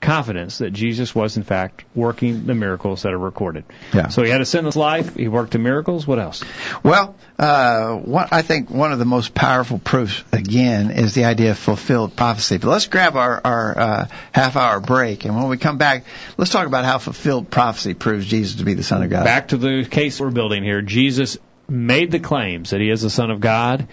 [0.00, 3.64] confidence that Jesus was in fact working the miracles that are recorded.
[3.94, 4.08] Yeah.
[4.08, 5.16] So he had a sinless life.
[5.16, 6.06] He worked the miracles.
[6.06, 6.44] What else?
[6.82, 11.52] Well, uh, one, I think one of the most powerful proofs, again, is the idea
[11.52, 12.58] of fulfilled prophecy.
[12.58, 16.04] But let's grab our, our uh, half hour break, and when we come back,
[16.36, 19.24] let's talk about how fulfilled prophecy proves Jesus to be the Son of God.
[19.24, 20.82] Back to the case we're building here.
[20.82, 23.88] Jesus made the claims that he is the Son of God.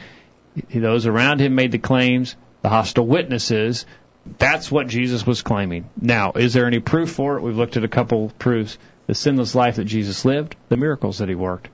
[0.74, 2.36] Those around him made the claims.
[2.64, 3.86] The hostile witnesses.
[4.38, 5.90] That's what Jesus was claiming.
[6.00, 7.42] Now, is there any proof for it?
[7.42, 8.78] We've looked at a couple proofs.
[9.08, 11.70] The sinless life that Jesus lived, the miracles that he worked.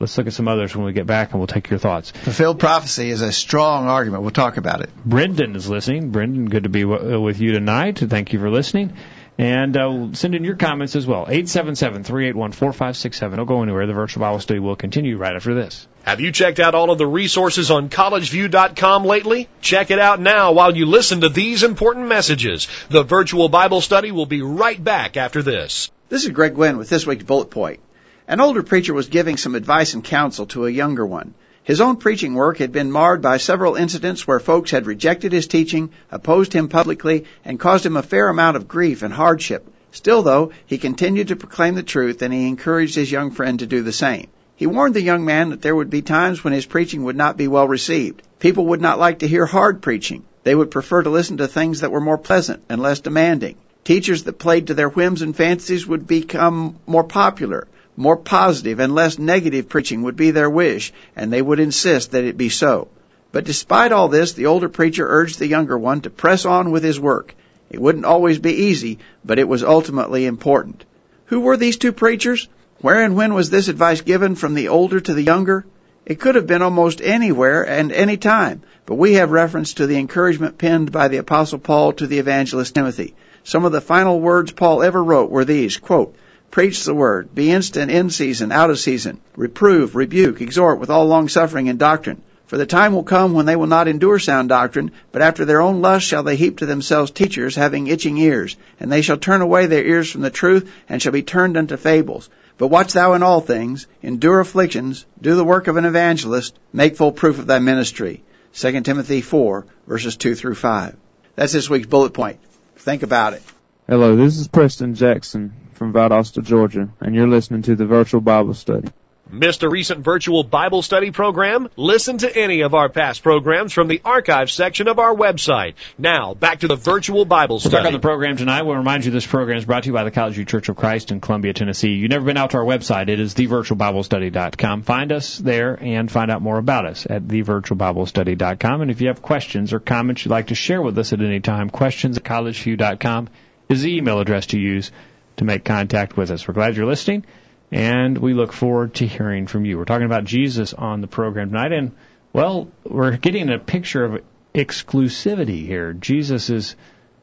[0.00, 2.10] Let's look at some others when we get back, and we'll take your thoughts.
[2.10, 4.22] Fulfilled prophecy is a strong argument.
[4.22, 4.90] We'll talk about it.
[5.04, 6.10] Brendan is listening.
[6.10, 7.98] Brendan, good to be w- uh, with you tonight.
[7.98, 8.94] Thank you for listening.
[9.38, 11.26] And uh, send in your comments as well.
[11.26, 13.36] 877-381-4567.
[13.36, 13.86] Don't go anywhere.
[13.86, 15.86] The virtual Bible study will continue right after this.
[16.04, 19.48] Have you checked out all of the resources on collegeview.com lately?
[19.62, 22.68] Check it out now while you listen to these important messages.
[22.90, 25.90] The virtual Bible study will be right back after this.
[26.10, 27.80] This is Greg Gwynn with this week's Bullet Point.
[28.28, 31.32] An older preacher was giving some advice and counsel to a younger one.
[31.62, 35.46] His own preaching work had been marred by several incidents where folks had rejected his
[35.46, 39.66] teaching, opposed him publicly, and caused him a fair amount of grief and hardship.
[39.90, 43.66] Still, though, he continued to proclaim the truth and he encouraged his young friend to
[43.66, 44.28] do the same.
[44.56, 47.36] He warned the young man that there would be times when his preaching would not
[47.36, 48.22] be well received.
[48.38, 50.22] People would not like to hear hard preaching.
[50.44, 53.56] They would prefer to listen to things that were more pleasant and less demanding.
[53.82, 57.66] Teachers that played to their whims and fancies would become more popular.
[57.96, 62.24] More positive and less negative preaching would be their wish, and they would insist that
[62.24, 62.88] it be so.
[63.32, 66.84] But despite all this, the older preacher urged the younger one to press on with
[66.84, 67.34] his work.
[67.70, 70.84] It wouldn't always be easy, but it was ultimately important.
[71.26, 72.46] Who were these two preachers?
[72.84, 75.64] Where and when was this advice given from the older to the younger?
[76.04, 79.96] It could have been almost anywhere and any time, but we have reference to the
[79.96, 83.14] encouragement penned by the apostle Paul to the evangelist Timothy.
[83.42, 86.14] Some of the final words Paul ever wrote were these, quote,
[86.50, 91.06] Preach the word, be instant in season, out of season, reprove, rebuke, exhort with all
[91.06, 92.20] longsuffering and doctrine.
[92.44, 95.62] For the time will come when they will not endure sound doctrine, but after their
[95.62, 99.40] own lust shall they heap to themselves teachers having itching ears, and they shall turn
[99.40, 102.28] away their ears from the truth, and shall be turned unto fables.
[102.56, 106.96] But watch thou in all things, endure afflictions, do the work of an evangelist, make
[106.96, 108.22] full proof of thy ministry.
[108.52, 110.96] 2 Timothy 4, verses 2 through 5.
[111.34, 112.38] That's this week's bullet point.
[112.76, 113.42] Think about it.
[113.88, 118.54] Hello, this is Preston Jackson from Valdosta, Georgia, and you're listening to the Virtual Bible
[118.54, 118.88] Study.
[119.34, 121.68] Missed a recent virtual Bible study program?
[121.76, 125.74] Listen to any of our past programs from the archive section of our website.
[125.98, 128.62] Now, back to the virtual Bible We're back on the program tonight.
[128.62, 130.76] We'll remind you this program is brought to you by the College View Church of
[130.76, 131.90] Christ in Columbia, Tennessee.
[131.90, 133.08] You've never been out to our website.
[133.08, 134.82] It is thevirtualbiblestudy.com.
[134.82, 138.82] Find us there and find out more about us at thevirtualbiblestudy.com.
[138.82, 141.40] And if you have questions or comments you'd like to share with us at any
[141.40, 143.28] time, questions at collegeview.com
[143.68, 144.92] is the email address to use
[145.36, 146.46] to make contact with us.
[146.46, 147.24] We're glad you're listening,
[147.70, 149.78] and we look forward to hearing from you.
[149.78, 151.92] We're talking about Jesus on the program tonight, and,
[152.32, 154.22] well, we're getting a picture of
[154.54, 155.92] exclusivity here.
[155.92, 156.76] Jesus is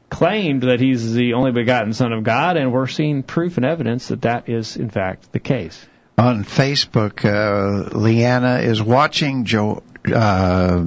[0.09, 4.09] claimed that he's the only begotten Son of God, and we're seeing proof and evidence
[4.09, 5.87] that that is, in fact, the case.
[6.17, 9.45] On Facebook, uh, Leanna is watching.
[9.45, 10.85] Joe, uh,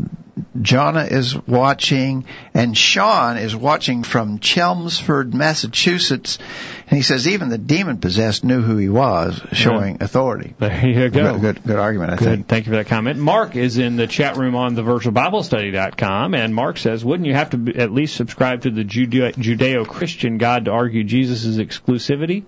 [0.59, 6.39] Jonna is watching, and Sean is watching from Chelmsford, Massachusetts.
[6.87, 10.55] And he says even the demon possessed knew who he was, showing authority.
[10.59, 11.33] There you go.
[11.33, 12.25] Good, good, good argument, I Good.
[12.25, 12.47] think.
[12.47, 13.19] Thank you for that comment.
[13.19, 17.51] Mark is in the chat room on the virtualbiblestudy.com, and Mark says, wouldn't you have
[17.51, 22.45] to be- at least subscribe to the Judeo- Judeo-Christian God to argue Jesus' exclusivity?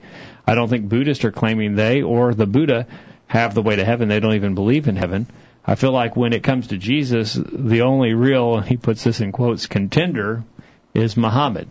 [0.47, 2.87] I don't think Buddhists are claiming they or the Buddha
[3.27, 4.09] have the way to heaven.
[4.09, 5.27] They don't even believe in heaven.
[5.67, 9.33] I feel like when it comes to Jesus, the only real, he puts this in
[9.33, 10.45] quotes, contender
[10.95, 11.69] is Muhammad.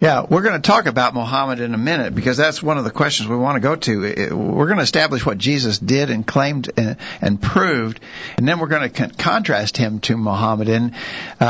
[0.00, 2.90] Yeah, we're going to talk about Muhammad in a minute because that's one of the
[2.90, 4.34] questions we want to go to.
[4.34, 8.00] We're going to establish what Jesus did and claimed and, and proved,
[8.36, 10.92] and then we're going to con- contrast him to Muhammad.
[11.40, 11.44] uh,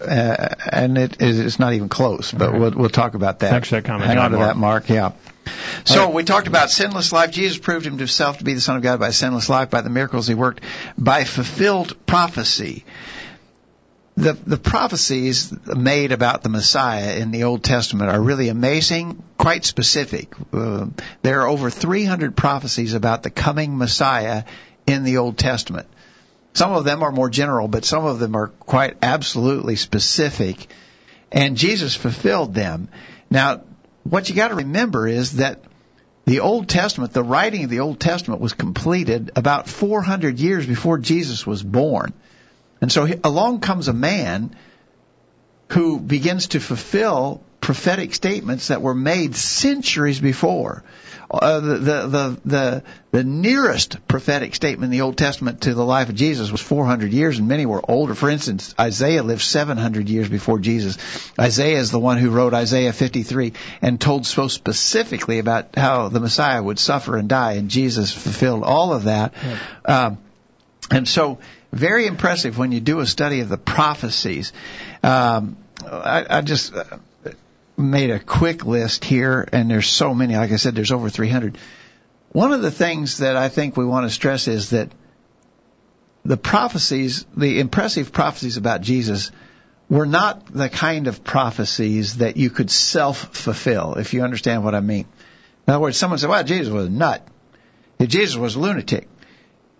[0.00, 3.50] uh, and it, it's not even close, but we'll, we'll talk about that.
[3.50, 4.48] Thanks for that comment, Hang on to Mark.
[4.48, 4.88] that, Mark.
[4.88, 5.12] Yeah.
[5.84, 7.30] So we talked about sinless life.
[7.30, 10.26] Jesus proved himself to be the Son of God by sinless life, by the miracles
[10.26, 10.62] he worked,
[10.98, 12.84] by fulfilled prophecy
[14.20, 19.64] the the prophecies made about the Messiah in the Old Testament are really amazing, quite
[19.64, 20.34] specific.
[20.52, 20.86] Uh,
[21.22, 24.44] there are over 300 prophecies about the coming Messiah
[24.86, 25.88] in the Old Testament.
[26.52, 30.66] Some of them are more general, but some of them are quite absolutely specific,
[31.32, 32.88] and Jesus fulfilled them.
[33.30, 33.62] Now,
[34.02, 35.64] what you got to remember is that
[36.26, 40.98] the Old Testament, the writing of the Old Testament was completed about 400 years before
[40.98, 42.12] Jesus was born.
[42.80, 44.56] And so along comes a man
[45.70, 50.82] who begins to fulfill prophetic statements that were made centuries before.
[51.30, 55.84] Uh, the, the, the, the, the nearest prophetic statement in the Old Testament to the
[55.84, 58.16] life of Jesus was 400 years, and many were older.
[58.16, 60.98] For instance, Isaiah lived 700 years before Jesus.
[61.38, 66.18] Isaiah is the one who wrote Isaiah 53 and told so specifically about how the
[66.18, 69.32] Messiah would suffer and die, and Jesus fulfilled all of that.
[69.84, 70.18] Um,
[70.90, 71.38] and so,
[71.72, 74.52] very impressive when you do a study of the prophecies.
[75.02, 76.84] Um, I, I just uh,
[77.76, 80.36] made a quick list here, and there's so many.
[80.36, 81.58] Like I said, there's over 300.
[82.32, 84.90] One of the things that I think we want to stress is that
[86.24, 89.30] the prophecies, the impressive prophecies about Jesus,
[89.88, 94.80] were not the kind of prophecies that you could self-fulfill, if you understand what I
[94.80, 95.06] mean.
[95.66, 97.26] In other words, someone said, well, Jesus was a nut.
[98.00, 99.08] Jesus was a lunatic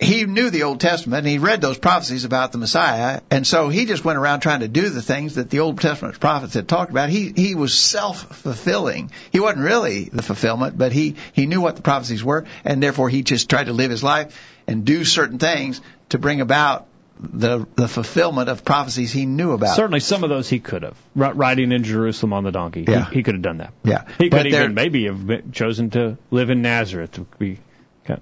[0.00, 3.68] he knew the Old Testament and he read those prophecies about the Messiah, and so
[3.68, 6.66] he just went around trying to do the things that the Old Testament prophets had
[6.66, 7.10] talked about.
[7.10, 9.10] He he was self fulfilling.
[9.30, 13.08] He wasn't really the fulfillment, but he he knew what the prophecies were, and therefore
[13.08, 14.34] he just tried to live his life
[14.66, 16.86] and do certain things to bring about
[17.20, 19.76] the the fulfillment of prophecies he knew about.
[19.76, 20.96] Certainly, some of those he could have.
[21.14, 22.86] Riding in Jerusalem on the donkey.
[22.88, 23.04] Yeah.
[23.10, 23.74] He, he could have done that.
[23.84, 24.04] Yeah.
[24.18, 27.20] He could even maybe have been- chosen to live in Nazareth.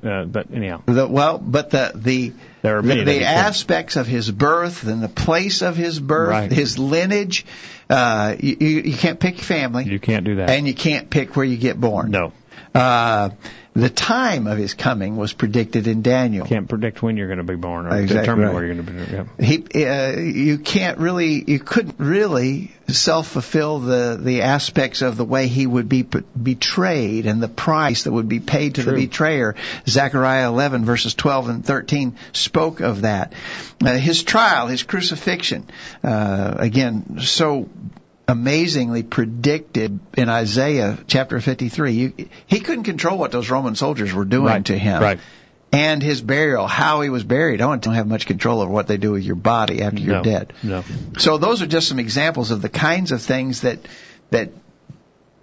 [0.02, 4.06] Uh, but anyhow, The, well, but the the the, many that he the aspects of
[4.06, 6.50] his birth and the place of his birth, Right.
[6.52, 7.46] his lineage,
[7.88, 9.84] uh, you, you you can't pick your family.
[9.84, 10.50] you can't do that.
[10.50, 12.10] and you can't pick where you get born.
[12.10, 12.32] no,
[12.74, 13.30] Uh,
[13.74, 16.44] the time of his coming was predicted in Daniel.
[16.46, 18.54] can't predict when you're going to be born or Exactly determine right.
[18.54, 19.12] where you're going to be.
[19.12, 19.46] Yeah.
[19.46, 25.46] He, uh, you can't really, you couldn't really self-fulfill the the aspects of the way
[25.46, 28.92] he would be betrayed and the price that would be paid to True.
[28.92, 29.54] the betrayer.
[29.86, 33.32] Zechariah 11 verses 12 and 13 spoke of that.
[33.84, 35.68] Uh, his trial, his crucifixion,
[36.02, 37.68] uh, again, so
[38.28, 41.92] amazingly predicted in Isaiah chapter 53.
[41.92, 42.12] You,
[42.46, 45.02] he couldn't control what those Roman soldiers were doing Right, to him.
[45.02, 45.18] right.
[45.72, 47.60] And his burial, how he was buried.
[47.60, 50.22] I don't have much control over what they do with your body after you're no,
[50.22, 50.52] dead.
[50.62, 50.82] No.
[51.18, 53.78] So those are just some examples of the kinds of things that
[54.30, 54.50] that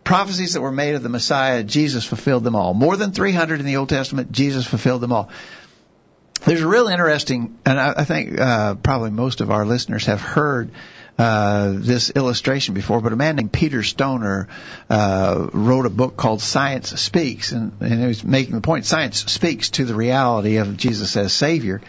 [0.03, 2.73] prophecies that were made of the Messiah, Jesus fulfilled them all.
[2.73, 5.29] More than 300 in the Old Testament, Jesus fulfilled them all.
[6.45, 10.21] There's a real interesting, and I, I think uh, probably most of our listeners have
[10.21, 10.69] heard
[11.17, 14.49] uh, this illustration before, but a man named Peter Stoner
[14.89, 19.31] uh, wrote a book called Science Speaks, and, and he was making the point science
[19.31, 21.81] speaks to the reality of Jesus as Savior.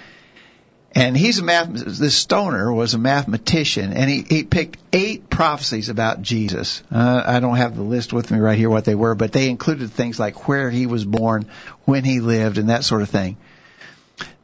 [0.93, 1.68] And he's a math.
[1.68, 6.83] This Stoner was a mathematician, and he he picked eight prophecies about Jesus.
[6.91, 9.51] Uh, I don't have the list with me right here what they were, but they
[9.51, 11.51] included things like where he was born,
[11.85, 13.37] when he lived, and that sort of thing.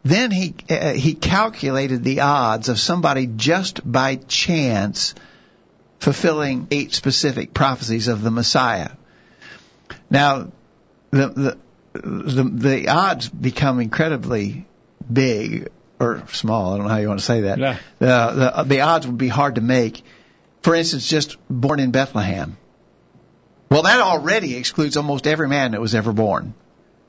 [0.04, 5.14] Then he uh, he calculated the odds of somebody just by chance
[6.00, 8.90] fulfilling eight specific prophecies of the Messiah.
[10.10, 10.50] Now,
[11.10, 11.58] the the
[11.92, 14.66] the, the odds become incredibly
[15.10, 15.68] big
[16.00, 16.74] or small.
[16.74, 17.58] I don't know how you want to say that.
[17.58, 17.78] Yeah.
[18.00, 20.02] The, the the odds would be hard to make.
[20.62, 22.56] For instance, just born in Bethlehem.
[23.68, 26.54] Well, that already excludes almost every man that was ever born.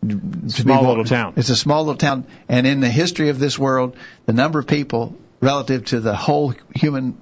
[0.10, 1.34] To be Small little town.
[1.38, 3.96] It's a small little town, and in the history of this world,
[4.26, 7.18] the number of people relative to the whole human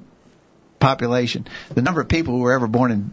[0.79, 3.11] population, the number of people who were ever born in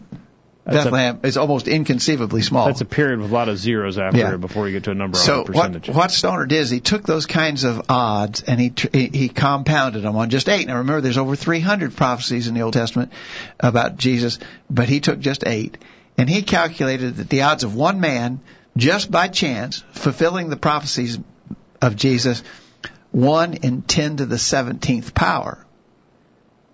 [0.65, 2.65] That's a- Bethlehem is almost inconceivably small.
[2.67, 4.33] That's a period with a lot of zeros after Yeah.
[4.33, 6.79] it before you get to a number So on what, what Stoner did is he
[6.79, 10.67] took those kinds of odds and he, he he compounded them on just eight.
[10.67, 13.11] Now remember, there's over 300 prophecies in the Old Testament
[13.59, 14.39] about Jesus,
[14.69, 15.77] but he took just eight,
[16.17, 18.39] and he calculated that the odds of one man,
[18.79, 21.19] just by chance, fulfilling the prophecies
[21.81, 22.43] of Jesus,
[23.11, 25.65] one in 10 to the 17th power.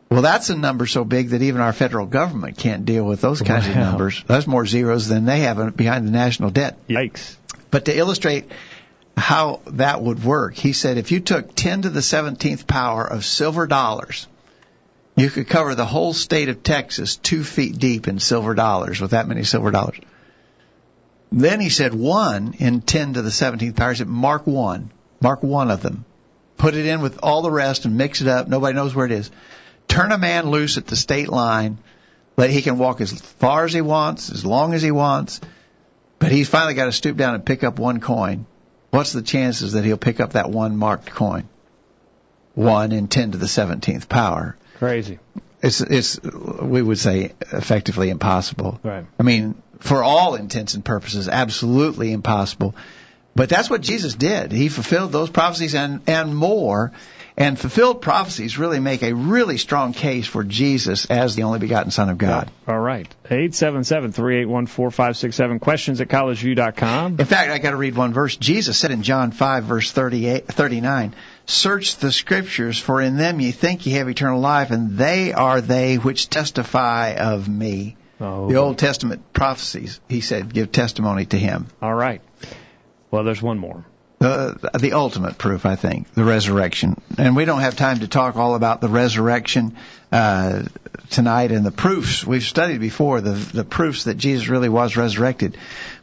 [0.09, 3.41] Well, that's a number so big that even our federal government can't deal with those
[3.41, 4.23] kinds of numbers.
[4.27, 6.87] That's more zeros than they have behind the national debt.
[6.87, 7.35] Yikes.
[7.71, 8.45] But to illustrate
[9.17, 13.25] how that would work, he said if you took 10 to the 17th power of
[13.25, 14.27] silver dollars,
[15.15, 19.11] you could cover the whole state of Texas two feet deep in silver dollars with
[19.11, 19.97] that many silver dollars.
[21.31, 23.91] Then he said one in 10 to the 17th power.
[23.91, 24.91] He said mark one.
[25.21, 26.05] Mark one of them.
[26.57, 28.47] Put it in with all the rest and mix it up.
[28.47, 29.29] Nobody knows where it is.
[29.87, 31.77] Turn a man loose at the state line.
[32.37, 35.41] Let he can walk as far as he wants, as long as he wants.
[36.19, 38.45] But he's finally got to stoop down and pick up one coin.
[38.89, 41.47] What's the chances that he'll pick up that one marked coin?
[42.53, 44.55] One in 10 to the 17th power.
[44.77, 45.19] Crazy.
[45.61, 48.79] It's, it's, we would say effectively impossible.
[48.83, 49.05] Right.
[49.19, 52.75] I mean, for all intents and purposes, absolutely impossible.
[53.35, 54.53] But that's what Jesus did.
[54.53, 56.93] He fulfilled those prophecies and, and more.
[57.37, 61.91] And fulfilled prophecies really make a really strong case for Jesus as the only begotten
[61.91, 62.49] Son of God.
[62.65, 63.13] All right.
[63.29, 65.59] 877-381-4567.
[65.59, 67.17] Questions at collegeview.com.
[67.19, 68.37] In fact, I got to read one verse.
[68.37, 71.13] Jesus said in John 5 verse 38, 39,
[71.45, 75.59] Search the scriptures, for in them ye think ye have eternal life, and they are
[75.59, 77.97] they which testify of me.
[78.19, 81.67] Oh, The Old Testament prophecies, he said, give testimony to him.
[81.81, 82.21] All right.
[83.11, 83.85] Well, there's one more.
[84.19, 87.01] The, the ultimate proof, I think, the resurrection.
[87.17, 89.75] And we don't have time to talk all about the resurrection
[90.11, 90.63] uh,
[91.09, 95.57] tonight and the proofs we've studied before, the the proofs that Jesus really was resurrected.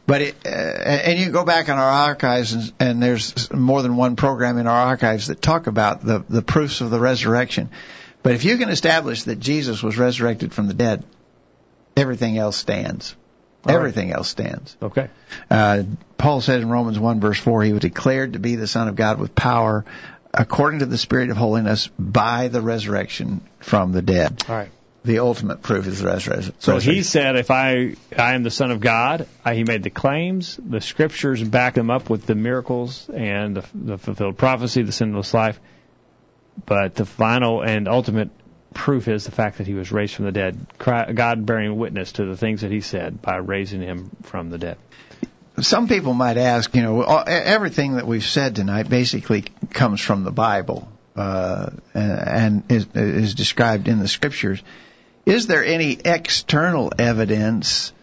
[0.05, 3.81] But it, uh, and you can go back in our archives, and, and there's more
[3.81, 7.71] than one program in our archives that talk about the the proofs of the resurrection.
[8.21, 11.03] But if you can establish that Jesus was resurrected from the dead,
[11.95, 13.15] everything else stands.
[13.65, 13.79] All right.
[13.79, 14.75] everything else stands.
[14.81, 15.07] Okay.
[15.49, 15.83] Uh,
[16.17, 18.95] Paul said in Romans 1 verse 4, he was declared to be the Son of
[18.95, 19.85] God with power
[20.33, 24.43] according to the Spirit of holiness by the resurrection from the dead.
[24.49, 24.69] All right.
[25.05, 26.53] The ultimate proof is the resurrection.
[26.59, 29.89] So he said, if I I am the Son of God, I, he made the
[29.89, 30.57] claims.
[30.57, 35.33] The Scriptures back him up with the miracles and the, the fulfilled prophecy, the sinless
[35.33, 35.59] life.
[36.65, 38.29] But the final and ultimate
[38.73, 40.65] proof is the fact that he was raised from the dead.
[40.77, 44.77] God bearing witness to the things that he said by raising him from the dead.
[45.61, 50.31] Some people might ask, you know, everything that we've said tonight basically comes from the
[50.31, 54.61] Bible uh, and is, is described in the Scriptures.
[55.25, 57.93] Is there any external evidence,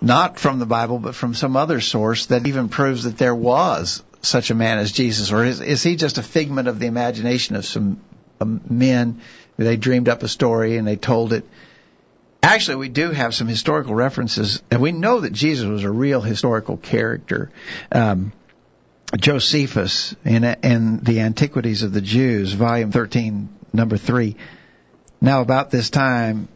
[0.00, 4.02] not from the Bible, but from some other source, that even proves that there was
[4.22, 7.56] such a man as Jesus, or is, is he just a figment of the imagination
[7.56, 8.00] of some
[8.68, 9.22] men?
[9.56, 11.44] They dreamed up a story and they told it.
[12.42, 16.20] Actually, we do have some historical references, and we know that Jesus was a real
[16.20, 17.50] historical character.
[17.90, 18.32] Um,
[19.16, 24.36] Josephus in, in the Antiquities of the Jews, volume 13, number 3.
[25.20, 26.48] Now about this time,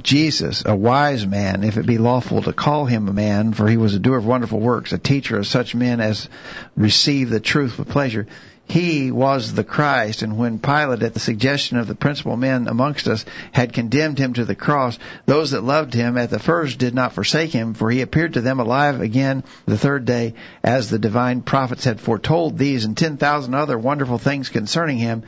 [0.00, 3.76] Jesus, a wise man, if it be lawful to call him a man, for he
[3.76, 6.28] was a doer of wonderful works, a teacher of such men as
[6.76, 8.26] receive the truth with pleasure.
[8.72, 13.06] He was the Christ, and when Pilate, at the suggestion of the principal men amongst
[13.06, 16.94] us, had condemned him to the cross, those that loved him at the first did
[16.94, 20.32] not forsake him, for he appeared to them alive again the third day,
[20.64, 25.22] as the divine prophets had foretold these and ten thousand other wonderful things concerning him.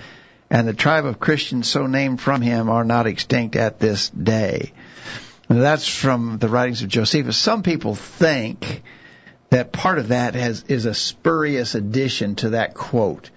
[0.51, 4.73] and the tribe of Christians so named from him are not extinct at this day.
[5.51, 7.37] And that's from the writings of Josephus.
[7.37, 8.83] Some people think
[9.55, 13.31] that part of that has is a spurious addition to that quote.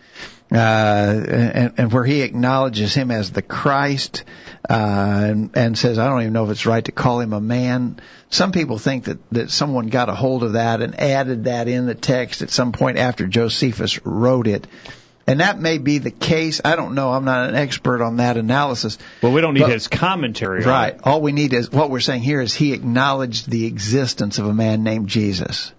[0.50, 4.24] Uh, and, and where he acknowledges him as the Christ,
[4.70, 7.42] uh, and, and says, I don't even know if it's right to call him a
[7.42, 8.00] man.
[8.30, 11.86] Some people think that, that someone got a hold of that and added that in
[11.86, 14.66] the text at some point after Josephus wrote it.
[15.28, 16.62] And that may be the case.
[16.64, 17.12] I don't know.
[17.12, 18.98] I'm not an expert on that analysis.
[19.22, 20.64] Well, we don't need But- his commentary.
[20.64, 20.98] Right.
[21.04, 24.54] All we need is what we're saying here is he acknowledged the existence of a
[24.54, 25.74] man named Jesus.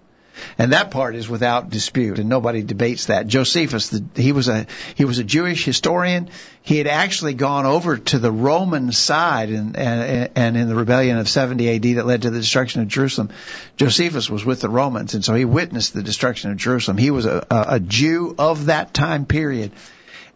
[0.57, 3.27] And that part is without dispute, and nobody debates that.
[3.27, 6.29] Josephus, the, he was a he was a Jewish historian.
[6.61, 11.17] He had actually gone over to the Roman side, and and, and in the rebellion
[11.17, 11.93] of 70 A.D.
[11.93, 13.29] that led to the destruction of Jerusalem,
[13.77, 16.97] Josephus was with the Romans, and so he witnessed the destruction of Jerusalem.
[16.97, 19.71] He was a, a, Jew of that time period,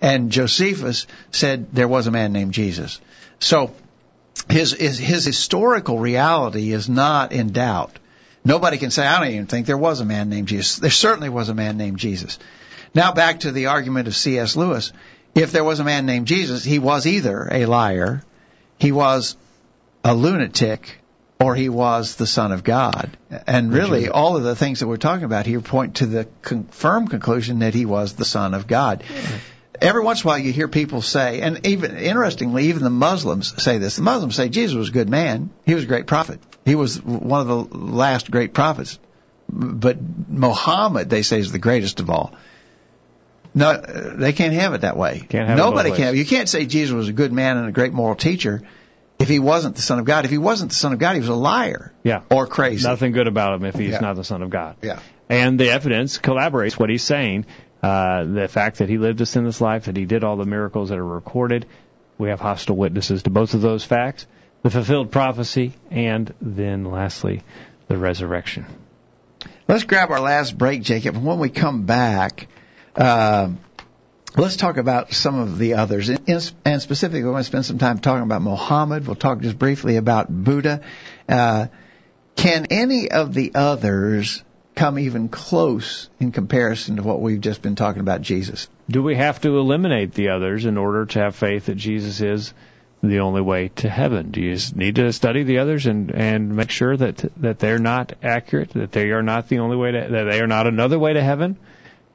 [0.01, 2.99] and Josephus said there was a man named Jesus.
[3.39, 3.73] So
[4.49, 7.99] his his, his historical reality is not in doubt.
[8.45, 10.77] Nobody can say, I don't even think there was a man named Jesus.
[10.77, 12.39] There certainly was a man named Jesus.
[12.93, 14.55] Now back to the argument of C.S.
[14.55, 14.91] Lewis.
[15.33, 18.23] If there was a man named Jesus, he was either a liar,
[18.77, 19.35] he was
[20.03, 20.99] a lunatic,
[21.39, 23.17] or he was the Son of God.
[23.47, 27.09] And really, all of the things that we're talking about here point to the confirmed
[27.09, 29.03] conclusion that he was the Son of God.
[29.81, 33.61] Every once in a while you hear people say, and even interestingly, even the Muslims
[33.61, 33.95] say this.
[33.95, 35.49] The Muslims say Jesus was a good man.
[35.65, 36.39] He was a great prophet.
[36.65, 38.99] He was one of the last great prophets.
[39.49, 39.97] But
[40.29, 42.33] Muhammad, they say, is the greatest of all.
[43.55, 45.19] No, they can't have it that way.
[45.29, 46.11] Can't have Nobody can.
[46.13, 46.17] ways.
[46.19, 48.61] You can't say Jesus was a good man and a great moral teacher
[49.19, 50.25] if he wasn't the Son of God.
[50.25, 52.21] If he wasn't the Son of God, he was a liar Yeah.
[52.31, 52.87] or crazy.
[52.87, 53.99] Nothing good about him if he's Yeah.
[53.99, 54.77] not the Son of God.
[54.81, 54.99] Yeah.
[55.29, 57.45] And the evidence collaborates what he's saying.
[57.83, 60.89] Uh, the fact that he lived a sinless life, that he did all the miracles
[60.89, 61.65] that are recorded.
[62.17, 64.25] We have hostile witnesses to both of those facts.
[64.63, 67.43] The fulfilled prophecy, and then lastly,
[67.89, 68.65] the resurrection.
[69.67, 71.17] Let's grab our last break, Jacob.
[71.17, 72.47] When we come back,
[72.95, 73.49] uh,
[74.37, 76.09] let's talk about some of the others.
[76.09, 79.05] And specifically, we want to spend some time talking about Muhammad.
[79.05, 80.81] We'll talk just briefly about Buddha.
[81.27, 81.67] Uh,
[82.37, 84.43] can any of the others
[84.75, 88.69] come even close in comparison to what we've just been talking about Jesus?
[88.89, 92.53] Do we have to eliminate the others in order to have faith that Jesus is
[93.09, 94.31] the only way to heaven?
[94.31, 98.13] Do you need to study the others and, and make sure that that they're not
[98.23, 101.13] accurate, that they are not the only way to that they are not another way
[101.13, 101.57] to heaven?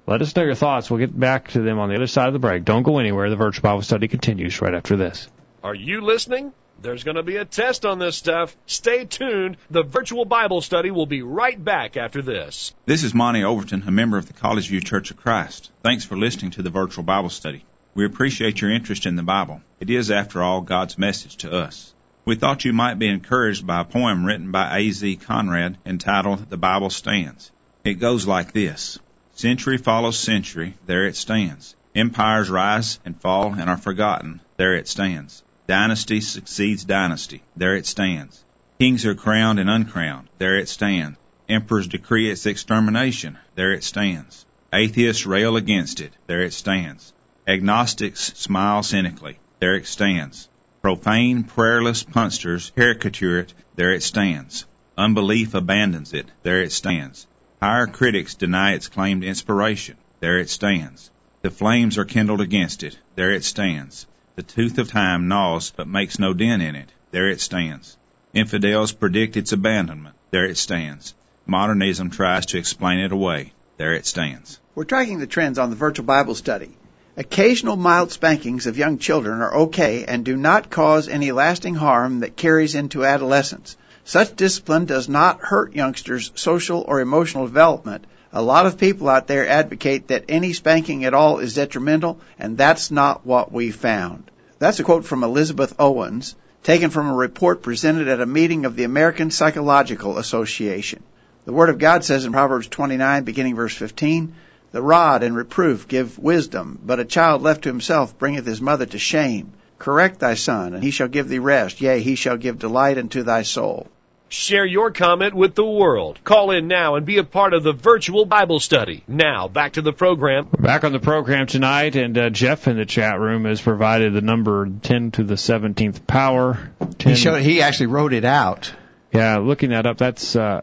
[0.06, 0.90] Let us know your thoughts.
[0.90, 2.64] We'll get back to them on the other side of the break.
[2.64, 3.28] Don't go anywhere.
[3.28, 5.28] The virtual Bible study continues right after this.
[5.62, 6.54] Are you listening?
[6.80, 8.56] There's going to be a test on this stuff.
[8.66, 9.56] Stay tuned.
[9.68, 12.72] The virtual Bible study will be right back after this.
[12.86, 15.70] This is Monty Overton, a member of the College View Church of Christ.
[15.82, 17.64] Thanks for listening to the virtual Bible study.
[17.94, 19.60] We appreciate your interest in the Bible.
[19.80, 21.94] It is, after all, God's message to us.
[22.24, 25.16] We thought you might be encouraged by a poem written by A.Z.
[25.16, 27.50] Conrad entitled The Bible Stands.
[27.84, 28.98] It goes like this
[29.38, 31.76] Century follows century, there it stands.
[31.94, 35.44] Empires rise and fall and are forgotten, there it stands.
[35.68, 38.44] Dynasty succeeds dynasty, there it stands.
[38.80, 41.16] Kings are crowned and uncrowned, there it stands.
[41.48, 44.44] Emperors decree its extermination, there it stands.
[44.72, 47.12] Atheists rail against it, there it stands.
[47.48, 50.50] Agnostics smile cynically, there it stands.
[50.82, 54.66] Profane, prayerless punsters caricature it, there it stands.
[54.98, 57.26] Unbelief abandons it, there it stands.
[57.62, 61.10] Higher critics deny its claimed inspiration, there it stands.
[61.40, 64.06] The flames are kindled against it, there it stands.
[64.36, 67.96] The tooth of time gnaws but makes no dent in it, there it stands.
[68.34, 71.14] Infidels predict its abandonment, there it stands.
[71.46, 74.60] Modernism tries to explain it away, there it stands.
[74.74, 76.76] We're tracking the trends on the virtual Bible study.
[77.18, 82.20] Occasional mild spankings of young children are okay and do not cause any lasting harm
[82.20, 83.76] that carries into adolescence.
[84.04, 88.04] Such discipline does not hurt youngsters' social or emotional development.
[88.32, 92.56] A lot of people out there advocate that any spanking at all is detrimental, and
[92.56, 94.30] that's not what we found.
[94.60, 98.76] That's a quote from Elizabeth Owens, taken from a report presented at a meeting of
[98.76, 101.02] the American Psychological Association.
[101.46, 104.34] The Word of God says in Proverbs 29, beginning verse 15,
[104.72, 108.86] The rod and reproof give wisdom, but a child left to himself bringeth his mother
[108.86, 109.52] to shame.
[109.78, 111.80] Correct thy son, and he shall give thee rest.
[111.80, 113.86] Yea, he shall give delight unto thy soul.
[114.30, 116.18] Share your comment with the world.
[116.22, 119.02] Call in now and be a part of the virtual Bible study.
[119.08, 120.48] Now, back to the program.
[120.58, 124.20] Back on the program tonight, and uh, Jeff in the chat room has provided the
[124.20, 126.70] number 10 to the 17th power.
[126.98, 128.70] 10, He showed, he actually wrote it out.
[129.14, 130.60] yeah, looking that up, that's uh,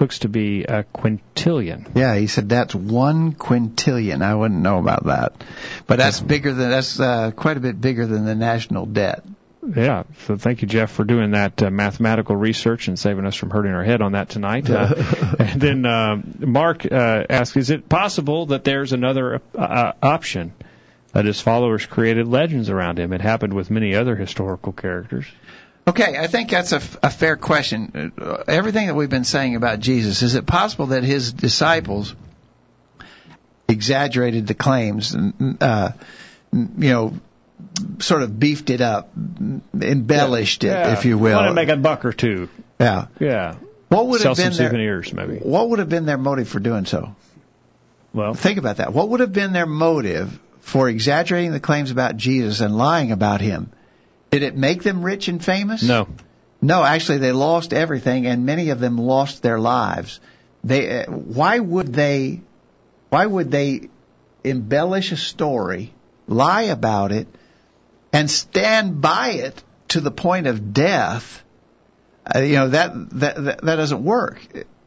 [0.00, 1.96] looks to be a quintillion.
[1.96, 4.22] Yeah, he said that's one quintillion.
[4.22, 5.32] I wouldn't know about that,
[5.86, 9.24] but that's bigger than that's uh, quite a bit bigger than the national debt.
[9.76, 13.50] Yeah, so thank you, Jeff, for doing that uh, mathematical research and saving us from
[13.50, 14.70] hurting our head on that tonight.
[14.70, 14.94] Uh,
[15.38, 20.52] and then uh, Mark uh, asks, is it possible that there's another uh, option
[21.12, 23.12] that his followers created legends around him?
[23.12, 25.26] It happened with many other historical characters.
[25.88, 28.12] Okay, I think that's a, a fair question.
[28.20, 32.14] Uh, Everything that we've been saying about Jesus, is it possible that his disciples
[33.68, 35.92] exaggerated the claims, and, uh,
[36.52, 37.14] you know,
[38.00, 39.10] sort of beefed it up,
[39.80, 40.92] embellished it, Yeah.
[40.92, 41.36] if you will?
[41.36, 42.48] Want to make a buck or two.
[42.78, 43.06] yeah.
[43.18, 43.54] Yeah.
[43.88, 45.38] What would Sell have been some their souvenirs, maybe.
[45.38, 47.16] What would have been their motive for doing so?
[48.12, 48.92] Well, Think about that.
[48.92, 53.40] What would have been their motive for exaggerating the claims about Jesus and lying about
[53.40, 53.70] him?
[54.30, 55.82] Did it make them rich and famous?
[55.82, 56.08] no.
[56.60, 60.18] No, actually, they lost everything, and many of them lost their lives.
[60.64, 62.40] They, uh, why would they,
[63.10, 63.90] why would they
[64.42, 65.94] embellish a story,
[66.26, 67.28] lie about it,
[68.12, 71.44] and stand by it to the point of death?
[72.26, 74.40] Uh, you know that that that, that doesn't work.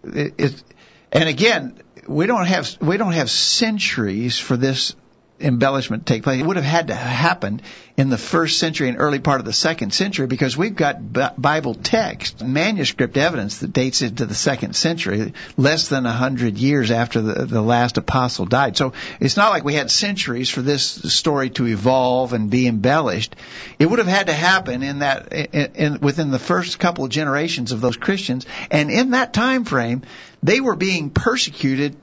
[0.03, 0.63] It, it,
[1.11, 4.93] and again, we don't have we don't have centuries for this
[5.41, 6.41] embellishment take place.
[6.41, 7.61] It would have had to happen
[7.97, 11.01] in the first century and early part of the second century because we've got
[11.39, 16.91] Bible text, manuscript evidence that dates into the second century, less than a hundred years
[16.91, 18.77] after the, the last apostle died.
[18.77, 23.35] So it's not like we had centuries for this story to evolve and be embellished.
[23.77, 27.11] It would have had to happen in that in, in, within the first couple of
[27.11, 30.03] generations of those Christians, and in that time frame,
[30.43, 31.95] they were being persecuted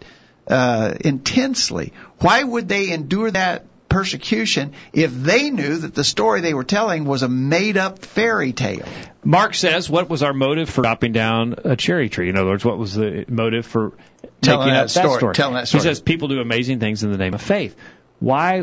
[0.48, 1.92] uh, intensely.
[2.18, 7.04] Why would they endure that persecution if they knew that the story they were telling
[7.04, 8.84] was a made up fairy tale?
[9.24, 12.28] Mark says, what was our motive for chopping down a cherry tree?
[12.28, 13.92] In other words, what was the motive for
[14.40, 15.34] Telling making that up story, that story?
[15.34, 15.82] telling that story.
[15.82, 17.76] He says people do amazing things in the name of faith.
[18.20, 18.62] Why?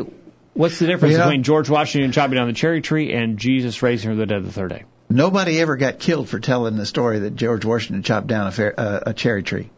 [0.54, 3.82] What's the difference You know- between George Washington chopping down the cherry tree and Jesus
[3.82, 4.84] raising from the dead the third day?
[5.08, 8.74] Nobody ever got killed for telling the story that George Washington chopped down a, fair,
[8.78, 9.70] uh, a cherry tree.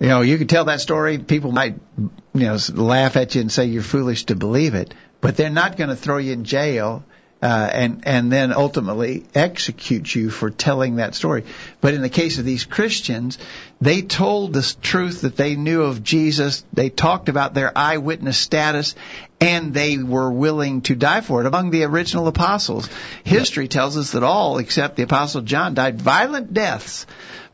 [0.00, 1.18] You know, you could tell that story.
[1.18, 5.36] People might, you know, laugh at you and say you're foolish to believe it, but
[5.36, 7.04] they're not going to throw you in jail
[7.44, 11.44] uh, and and then ultimately execute you for telling that story.
[11.82, 13.36] But in the case of these Christians,
[13.82, 16.64] they told the truth that they knew of Jesus.
[16.72, 18.94] They talked about their eyewitness status,
[19.42, 21.46] and they were willing to die for it.
[21.46, 22.88] Among the original apostles,
[23.24, 27.06] history tells us that all except the apostle John died violent deaths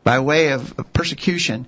[0.05, 1.67] by way of persecution.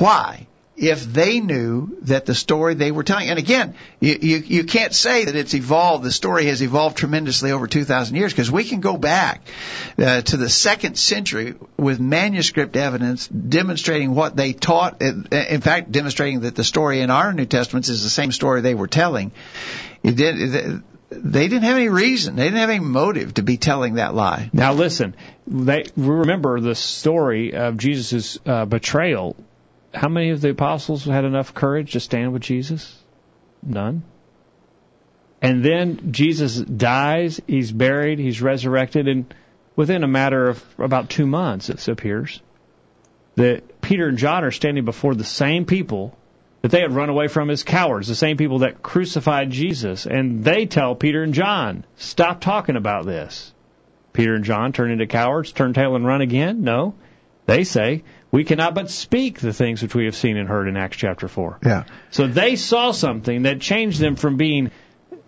[0.00, 0.46] Why?
[0.78, 4.94] If they knew that the story they were telling, and again, you, you, you can't
[4.94, 8.80] say that it's evolved, the story has evolved tremendously over 2,000 years, because we can
[8.80, 9.42] go back
[9.98, 16.40] uh, to the second century with manuscript evidence demonstrating what they taught, in fact, demonstrating
[16.40, 19.32] that the story in our New Testaments is the same story they were telling.
[20.02, 23.96] It did, they didn't have any reason, they didn't have any motive to be telling
[23.96, 24.48] that lie.
[24.54, 25.14] Now listen,
[25.46, 29.36] they remember the story of Jesus' uh, betrayal.
[29.92, 32.96] How many of the apostles had enough courage to stand with Jesus?
[33.62, 34.02] None.
[35.42, 39.34] And then Jesus dies, he's buried, he's resurrected, and
[39.74, 42.40] within a matter of about two months, it appears,
[43.36, 46.16] that Peter and John are standing before the same people
[46.60, 50.04] that they had run away from as cowards, the same people that crucified Jesus.
[50.06, 53.52] And they tell Peter and John, stop talking about this.
[54.12, 56.62] Peter and John turn into cowards, turn tail and run again?
[56.62, 56.94] No.
[57.46, 60.76] They say, we cannot but speak the things which we have seen and heard in
[60.76, 61.58] Acts chapter 4.
[61.64, 61.84] Yeah.
[62.10, 64.70] So they saw something that changed them from being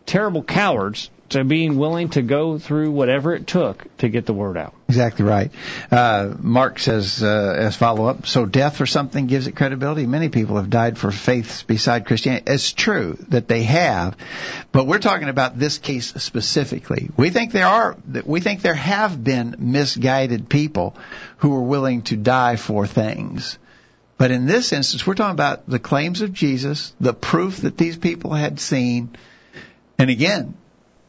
[0.07, 4.57] terrible cowards to being willing to go through whatever it took to get the word
[4.57, 4.75] out.
[4.89, 5.51] Exactly right.
[5.91, 10.07] Uh, Mark says, uh, as follow up, so death for something gives it credibility.
[10.07, 12.45] Many people have died for faiths beside Christianity.
[12.53, 14.17] It's true that they have,
[14.71, 17.11] but we're talking about this case specifically.
[17.17, 20.97] We think there are, we think there have been misguided people
[21.39, 23.59] who are willing to die for things.
[24.19, 27.97] But in this instance, we're talking about the claims of Jesus, the proof that these
[27.97, 29.17] people had seen,
[29.99, 30.55] and again,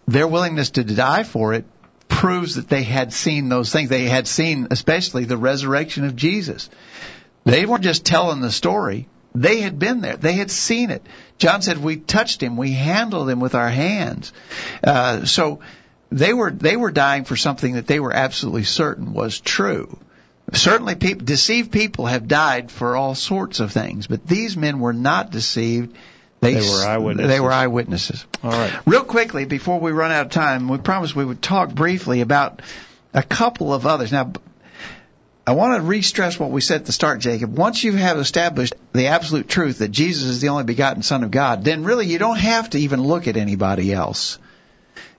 [0.08, 1.66] their willingness to die for it
[2.08, 3.90] proves that they had seen those things.
[3.90, 6.70] They had seen, especially, the resurrection of Jesus.
[7.44, 9.08] They weren't just telling the story.
[9.36, 10.16] They had been there.
[10.16, 11.06] They had seen it.
[11.38, 12.56] John said, "We touched him.
[12.56, 14.32] We handled him with our hands."
[14.84, 15.60] Uh, so
[16.12, 19.98] they were they were dying for something that they were absolutely certain was true.
[20.54, 24.94] Certainly, people, deceived people have died for all sorts of things, but these men were
[24.94, 25.96] not deceived.
[26.44, 27.30] They were eyewitnesses.
[27.30, 28.26] They were eyewitnesses.
[28.44, 28.74] All right.
[28.86, 32.62] Real quickly, before we run out of time, we promised we would talk briefly about
[33.14, 34.12] a couple of others.
[34.12, 34.34] Now,
[35.46, 37.58] I want to re-stress what we said at the start, Jacob.
[37.58, 41.32] Once you have established the absolute truth that Jesus is the only begotten Son of
[41.32, 44.40] God, then really you don't have to even look at anybody else.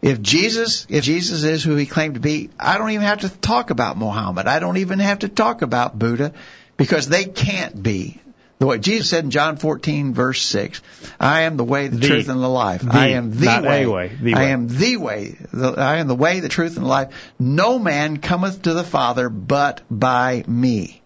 [0.01, 3.29] If Jesus, if Jesus is who he claimed to be, I don't even have to
[3.29, 4.47] talk about Muhammad.
[4.47, 6.33] I don't even have to talk about Buddha
[6.77, 8.21] because they can't be.
[8.59, 10.81] The way Jesus said in John 14 verse 6,
[11.19, 12.07] I am the way, the, The.
[12.07, 12.83] truth, and the life.
[12.83, 12.93] The.
[12.95, 13.85] I am the Not way.
[13.87, 14.09] way.
[14.21, 14.53] The I way.
[14.53, 15.37] am the way.
[15.53, 17.33] The, I am the way, the truth, and the life.
[17.39, 21.03] No man cometh to the Father but by me.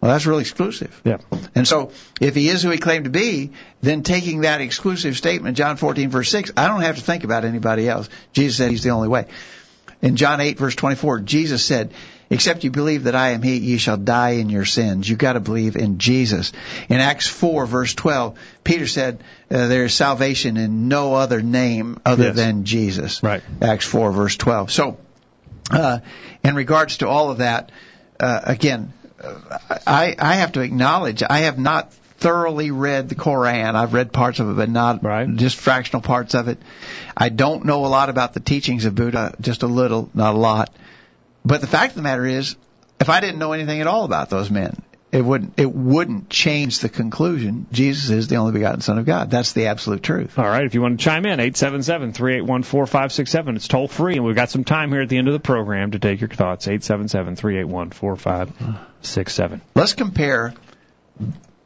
[0.00, 1.00] Well, that's really exclusive.
[1.04, 1.16] Yeah.
[1.54, 5.56] And so, if he is who he claimed to be, then taking that exclusive statement,
[5.56, 8.08] John 14 verse 6, I don't have to think about anybody else.
[8.34, 9.26] Jesus said he's the only way.
[10.02, 11.92] In John 8 verse 24, Jesus said,
[12.28, 15.08] Except you believe that I am He, ye shall die in your sins.
[15.08, 16.52] You've got to believe in Jesus.
[16.88, 22.00] In Acts 4 verse 12, Peter said, uh, there is salvation in no other name
[22.04, 22.36] other Yes.
[22.36, 23.22] than Jesus.
[23.22, 23.42] Right.
[23.62, 24.72] Acts 4 verse 12.
[24.72, 24.98] So,
[25.70, 26.00] uh,
[26.42, 27.70] in regards to all of that,
[28.18, 28.92] uh, again,
[29.86, 33.76] I, I have to acknowledge I have not thoroughly read the Koran.
[33.76, 35.28] I've read parts of it, but not Right.
[35.36, 36.58] just fractional parts of it.
[37.16, 40.38] I don't know a lot about the teachings of Buddha, just a little, not a
[40.38, 40.70] lot.
[41.46, 42.56] But the fact of the matter is,
[42.98, 44.82] if I didn't know anything at all about those men,
[45.12, 47.68] it wouldn't it wouldn't change the conclusion.
[47.70, 49.30] Jesus is the only begotten Son of God.
[49.30, 50.40] That's the absolute truth.
[50.40, 53.54] All right, if you want to chime in, 877-381-4567.
[53.54, 55.92] It's toll free, and we've got some time here at the end of the program
[55.92, 56.66] to take your thoughts.
[56.66, 59.60] 877-381-4567.
[59.76, 60.52] Let's compare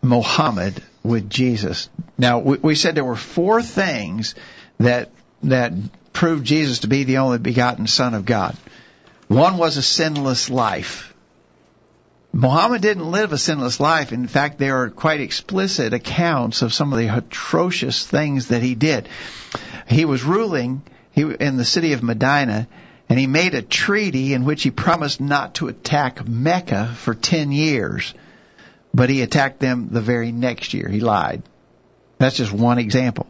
[0.03, 1.89] Muhammad with Jesus.
[2.19, 4.35] Now, we, we said there were four things
[4.79, 5.11] that
[5.45, 5.73] that
[6.13, 8.55] proved Jesus to be the only begotten Son of God.
[9.31, 11.15] One was a sinless life.
[12.33, 14.13] Muhammad didn't live a sinless life.
[14.13, 18.75] In fact, there are quite explicit accounts of some of the atrocious things that he
[18.75, 19.09] did.
[19.87, 20.83] He was ruling
[21.15, 22.67] in the city of Medina,
[23.09, 27.53] and he made a treaty in which he promised not to attack Mecca for 10
[27.53, 28.13] years.
[28.93, 30.89] But he attacked them the very next year.
[30.89, 31.45] He lied.
[32.21, 33.27] That's just one example.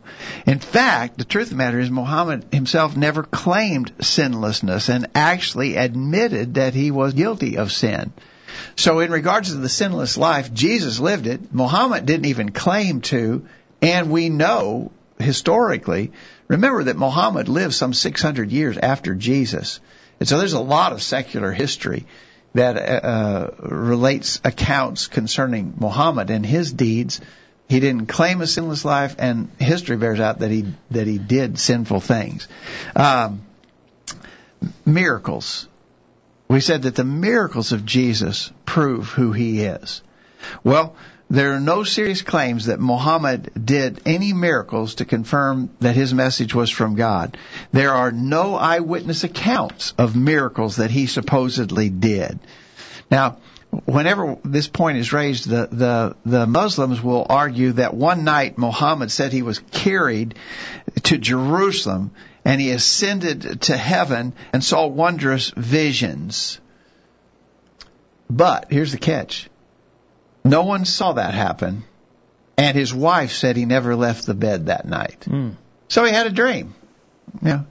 [0.47, 5.77] In fact, the truth of the matter is Muhammad himself never claimed sinlessness and actually
[5.77, 8.13] admitted that he was guilty of sin.
[8.75, 11.55] So in regards to the sinless life, Jesus lived it.
[11.55, 13.47] Muhammad didn't even claim to,
[13.81, 16.11] and we know historically,
[16.49, 19.79] remember that Muhammad lived some 600 years after Jesus.
[20.19, 22.07] And so there's a lot of secular history
[22.55, 27.21] that uh, relates accounts concerning Muhammad and his deeds.
[27.71, 31.57] He didn't claim a sinless life, and history bears out that he that he did
[31.57, 32.49] sinful things.
[32.97, 33.43] Um,
[34.85, 35.69] miracles.
[36.49, 40.03] We said that the miracles of Jesus prove who he is.
[40.65, 40.97] Well,
[41.31, 46.53] there are no serious claims that Muhammad did any miracles to confirm that his message
[46.53, 47.37] was from God.
[47.71, 52.41] There are no eyewitness accounts of miracles that he supposedly did.
[53.13, 53.37] Now,
[53.71, 59.11] whenever this point is raised, the, the, the Muslims will argue that one night Muhammad
[59.11, 60.35] said he was carried
[61.05, 62.11] to Jerusalem
[62.45, 66.61] and he ascended to heaven and saw wondrous visions.
[68.29, 69.49] But here's the catch.
[70.45, 71.85] No one saw that happen.
[72.57, 75.25] And his wife said he never left the bed that night.
[75.29, 75.55] Mm.
[75.89, 76.75] So he had a dream.
[77.43, 77.63] Yeah.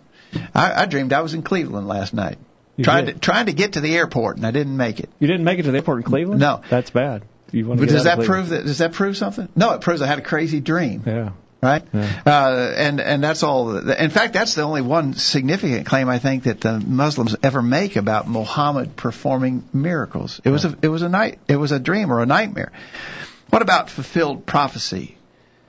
[0.54, 2.38] I, I dreamed I was in Cleveland last night.
[2.80, 3.16] You trying did.
[3.16, 5.10] to trying to get to the airport and I didn't make it.
[5.20, 6.40] You didn't make it to the airport in Cleveland?
[6.40, 6.62] No.
[6.70, 7.24] That's bad.
[7.52, 9.50] You want to But does that prove that does that prove something?
[9.54, 11.04] No, it proves I had a crazy dream.
[11.06, 11.32] Yeah.
[11.62, 11.84] Right?
[11.94, 12.22] Yeah.
[12.26, 13.76] Uh, and and that's all.
[13.76, 17.98] In fact, that's the only one significant claim I think that the Muslims ever make
[17.98, 20.40] about Muhammad performing miracles.
[20.46, 22.72] It was a it was a night it was a dream or a nightmare.
[23.50, 25.18] What about fulfilled prophecy?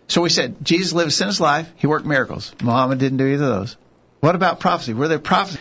[0.06, 1.68] So we said Jesus lived a sinless life.
[1.74, 2.54] He worked miracles.
[2.62, 3.76] Muhammad didn't do either of those.
[4.20, 4.94] What about prophecy?
[4.94, 5.60] Were there prophecies?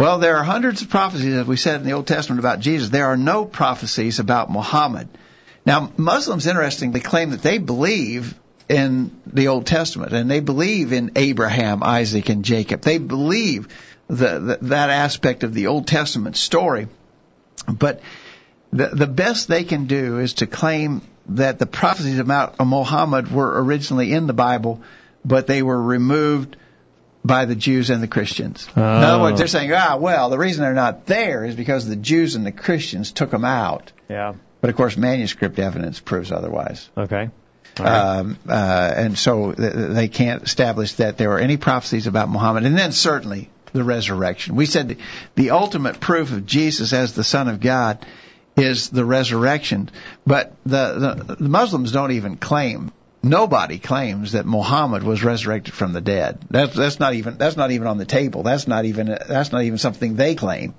[0.00, 2.88] Well, there are hundreds of prophecies, as we said in the Old Testament, about Jesus.
[2.88, 5.08] There are no prophecies about Muhammad.
[5.66, 8.34] Now, Muslims, interestingly, claim that they believe
[8.66, 12.80] in the Old Testament and they believe in Abraham, Isaac, and Jacob.
[12.80, 13.68] They believe
[14.06, 16.88] the, the, that aspect of the Old Testament story.
[17.70, 18.00] But
[18.72, 23.62] the, the best they can do is to claim that the prophecies about Muhammad were
[23.62, 24.80] originally in the Bible,
[25.26, 26.56] but they were removed
[27.24, 28.66] by the Jews and the Christians.
[28.74, 29.22] In other Oh.
[29.22, 32.46] words, they're saying, ah, well, the reason they're not there is because the Jews and
[32.46, 33.92] the Christians took them out.
[34.08, 34.34] Yeah.
[34.60, 36.88] But of course, manuscript evidence proves otherwise.
[36.96, 37.30] Okay.
[37.78, 37.86] Right.
[38.18, 42.64] Um, uh, and so th- they can't establish that there were any prophecies about Muhammad.
[42.64, 44.56] And then certainly the resurrection.
[44.56, 44.96] We said the,
[45.36, 48.04] the ultimate proof of Jesus as the Son of God
[48.56, 49.88] is the resurrection.
[50.26, 52.92] But the, the, the Muslims don't even claim.
[53.22, 56.38] Nobody claims that Muhammad was resurrected from the dead.
[56.50, 58.42] That's that's not even that's not even on the table.
[58.42, 60.74] That's not even that's not even something they claim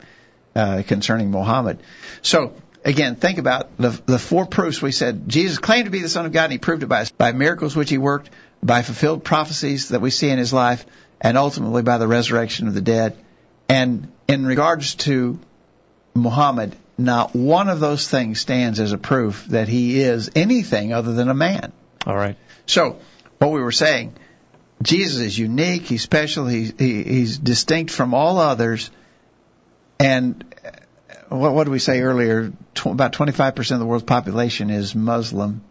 [0.55, 1.83] uh, concerning Muhammad.
[2.23, 5.29] So again, think about the the four proofs we said.
[5.29, 7.75] Jesus claimed to be the Son of God, and he proved it by by miracles
[7.75, 8.31] which he worked,
[8.63, 10.83] by fulfilled prophecies that we see in his life,
[11.19, 13.17] and ultimately by the resurrection of the dead.
[13.69, 15.39] And in regards to
[16.15, 21.13] Muhammad, not one of those things stands as a proof that he is anything other
[21.13, 21.71] than a man.
[22.05, 22.35] All right.
[22.65, 22.99] So,
[23.37, 24.13] what we were saying,
[24.81, 28.89] Jesus is unique, he's special, he's, he, he's distinct from all others,
[29.99, 32.51] and uh, what, what did we say earlier?
[32.73, 35.63] Tw- about 25% of the world's population is Muslim,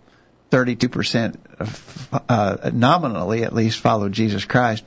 [0.51, 4.85] 32% of, uh, nominally at least follow Jesus Christ.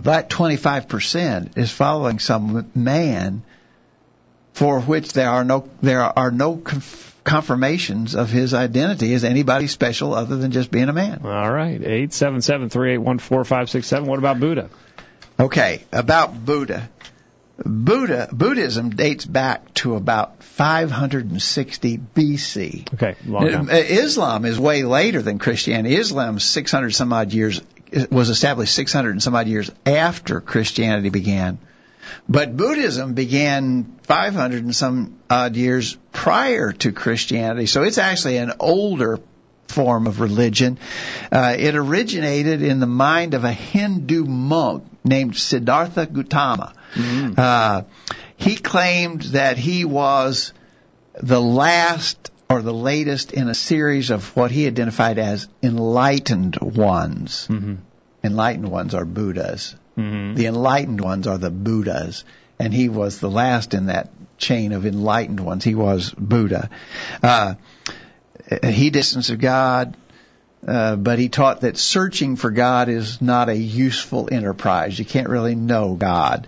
[0.00, 3.42] That 25% is following some man
[4.52, 9.66] for which there are no there are no conf- confirmations of his identity as anybody
[9.66, 11.20] special other than just being a man.
[11.24, 11.82] All right.
[11.82, 14.08] Eight seven seven three eight one four five six seven.
[14.08, 14.70] What about Buddha?
[15.38, 16.88] Okay, about Buddha.
[17.64, 22.94] Buddha Buddhism dates back to about 560 BC.
[22.94, 23.70] Okay, long.
[23.70, 25.94] Uh, Islam is way later than Christianity.
[25.94, 27.60] Islam 600 some odd years
[28.10, 31.58] was established 600 and some odd years after Christianity began.
[32.28, 38.52] But Buddhism began 500 and some odd years prior to Christianity, so it's actually an
[38.60, 39.20] older
[39.68, 40.78] form of religion.
[41.30, 46.74] Uh, it originated in the mind of a Hindu monk named Siddhartha Gautama.
[47.36, 47.82] Uh,
[48.36, 50.52] he claimed that he was
[51.14, 57.46] the last or the latest in a series of what he identified as enlightened ones.
[57.48, 57.76] Mm-hmm.
[58.24, 59.76] Enlightened ones are Buddhas.
[60.00, 60.34] Mm-hmm.
[60.34, 62.24] The enlightened ones are the Buddhas,
[62.58, 65.64] and he was the last in that chain of enlightened ones.
[65.64, 66.70] He was Buddha.
[67.22, 67.54] Uh,
[68.64, 69.96] he distanced of God,
[70.66, 74.98] uh, but he taught that searching for God is not a useful enterprise.
[74.98, 76.46] You can't really know God.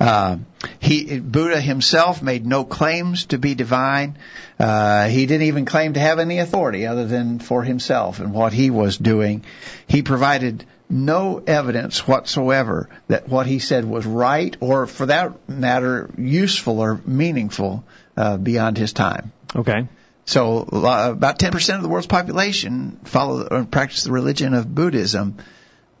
[0.00, 0.36] Uh,
[0.80, 4.18] he Buddha himself made no claims to be divine.
[4.58, 8.52] Uh, he didn't even claim to have any authority other than for himself and what
[8.52, 9.44] he was doing.
[9.86, 16.10] He provided no evidence whatsoever that what he said was right or, for that matter,
[16.18, 17.84] useful or meaningful
[18.16, 19.32] uh, beyond his time.
[19.54, 19.88] Okay.
[20.26, 25.36] So uh, about 10% of the world's population follow or practice the religion of Buddhism,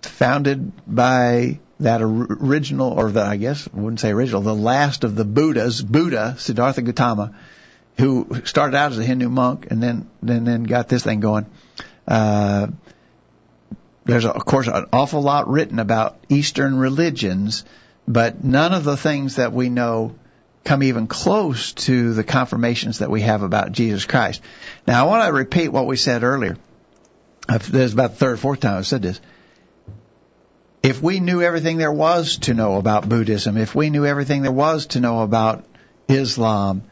[0.02, 5.16] founded by that original, or the I guess I wouldn't say original, the last of
[5.16, 7.34] the Buddhas, Buddha Siddhartha Gautama,
[7.98, 11.46] who started out as a Hindu monk and then then then got this thing going.
[12.06, 12.68] Uh,
[14.04, 17.64] there's of course an awful lot written about Eastern religions,
[18.06, 20.14] but none of the things that we know
[20.64, 24.40] come even close to the confirmations that we have about Jesus Christ.
[24.86, 26.56] Now, I want to repeat what we said earlier.
[27.50, 29.20] Is about the third or fourth time I've said this.
[30.82, 34.52] If we knew everything there was to know about Buddhism, if we knew everything there
[34.52, 35.64] was to know about
[36.08, 36.82] Islam,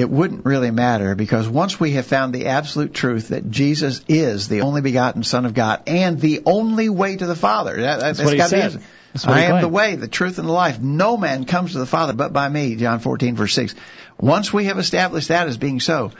[0.00, 4.48] it wouldn't really matter because once we have found the absolute truth that Jesus is
[4.48, 8.16] the only begotten Son of God and the only way to the Father, that, that,
[8.16, 8.82] That's what he said.
[9.12, 10.80] That's I am the way, the truth, and the life.
[10.80, 13.74] No man comes to the Father but by me, John 14, verse 6.
[14.18, 16.12] Once we have established that as being so,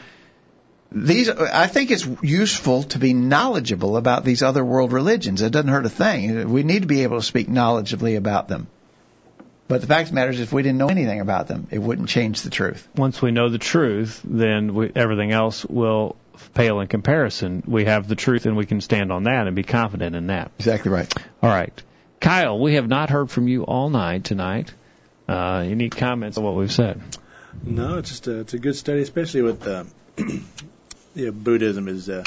[0.93, 5.41] these, I think it's useful to be knowledgeable about these other world religions.
[5.41, 6.51] It doesn't hurt a thing.
[6.51, 8.67] We need to be able to speak knowledgeably about them.
[9.71, 11.79] But the fact of the matter is, if we didn't know anything about them, it
[11.79, 12.89] wouldn't change the truth.
[12.97, 16.17] Once we know the truth, then we, everything else will
[16.55, 17.63] pale in comparison.
[17.69, 20.51] We have the truth and we can stand on that and be confident in that.
[20.59, 21.15] Exactly right.
[21.41, 21.73] All right.
[22.19, 24.75] Kyle, we have not heard from you all night tonight.
[25.29, 27.01] Uh, any comments on what we've said?
[27.65, 29.85] No, it's just a, it's a good study, especially with uh,
[31.15, 32.25] yeah, Buddhism is uh,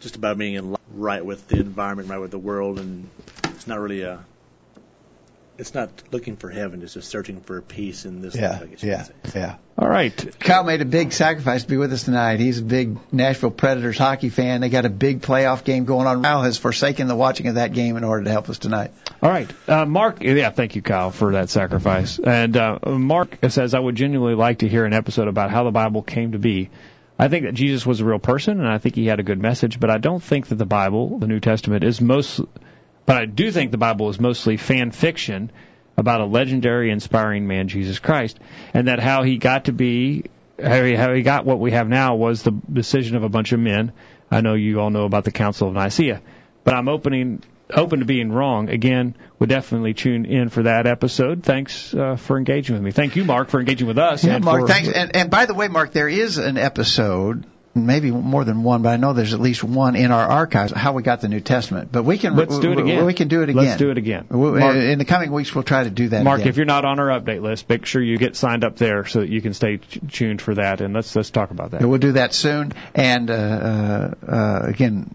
[0.00, 3.08] just about being in li- right with the environment, right with the world, and
[3.44, 4.22] it's not really a.
[5.60, 8.62] It's not looking for heaven; it's just searching for peace in this Yeah, life.
[8.62, 9.12] I guess you yeah, say.
[9.34, 9.56] yeah.
[9.76, 10.40] All right.
[10.40, 12.40] Kyle made a big sacrifice to be with us tonight.
[12.40, 14.62] He's a big Nashville Predators hockey fan.
[14.62, 16.22] They got a big playoff game going on.
[16.22, 18.90] Kyle has forsaken the watching of that game in order to help us tonight.
[19.22, 19.50] All right.
[19.68, 22.18] Uh, Mark, yeah, thank you, Kyle, for that sacrifice.
[22.18, 25.70] And uh, Mark says, I would genuinely like to hear an episode about how the
[25.70, 26.70] Bible came to be.
[27.18, 29.38] I think that Jesus was a real person, and I think he had a good
[29.38, 32.40] message, but I don't think that the Bible, the New Testament, is most.
[33.10, 35.50] But I do think the Bible is mostly fan fiction
[35.96, 38.38] about a legendary, inspiring man, Jesus Christ,
[38.72, 40.26] and that how he got to be,
[40.62, 43.50] how he, how he got what we have now was the decision of a bunch
[43.50, 43.90] of men.
[44.30, 46.22] I know you all know about the Council of Nicaea,
[46.62, 48.68] but I'm opening open to being wrong.
[48.68, 51.42] Again, would definitely tune in for that episode.
[51.42, 52.92] Thanks uh, for engaging with me.
[52.92, 54.22] Thank you, Mark, for engaging with us.
[54.22, 54.88] Yeah, and Mark, for- thanks.
[54.88, 57.44] And, and by the way, Mark, there is an episode
[57.74, 60.92] maybe more than one, but I know there's at least one in our archives how
[60.92, 61.90] we got the New Testament.
[61.92, 63.04] But we can Let's do it again.
[63.04, 63.64] We can do it again.
[63.64, 64.26] Let's do it again.
[64.30, 66.24] Mark- in the coming weeks, we'll try to do that.
[66.24, 66.48] Mark, again.
[66.48, 69.20] if you're not on our update list, make sure you get signed up there so
[69.20, 70.80] that you can stay tuned for that.
[70.80, 71.84] And let's let's talk about that.
[71.84, 72.72] We'll do that soon.
[72.94, 73.34] And uh,
[74.26, 75.14] uh, again,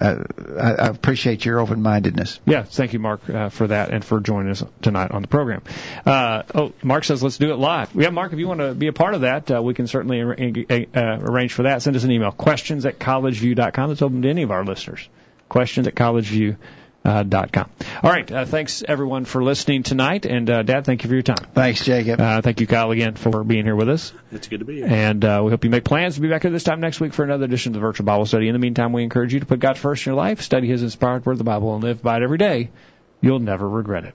[0.00, 0.24] uh,
[0.58, 2.40] I, appreciate your open-mindedness.
[2.46, 5.62] Yeah, thank you, Mark, uh, for that and for joining us tonight on the program.
[6.06, 7.94] Uh, oh, Mark says let's do it live.
[7.94, 10.20] Yeah, Mark, if you want to be a part of that, uh, we can certainly
[10.20, 11.82] ar- uh, arrange for that.
[11.82, 13.92] Send us an email, questions at collegeview.com.
[13.92, 15.08] It's open to any of our listeners.
[15.48, 16.79] Questions at collegeview.com.
[18.02, 21.22] All right, uh, thanks everyone for listening tonight, and uh, Dad, thank you for your
[21.22, 21.46] time.
[21.54, 22.20] Thanks, Jacob.
[22.20, 24.12] Uh, thank you, Kyle, again for being here with us.
[24.30, 24.86] It's good to be here.
[24.86, 27.14] And uh, we hope you make plans to be back here this time next week
[27.14, 28.48] for another edition of the Virtual Bible Study.
[28.48, 30.82] In the meantime, we encourage you to put God first in your life, study His
[30.82, 32.70] inspired Word of the Bible, and live by it every day.
[33.22, 34.14] You'll never regret it.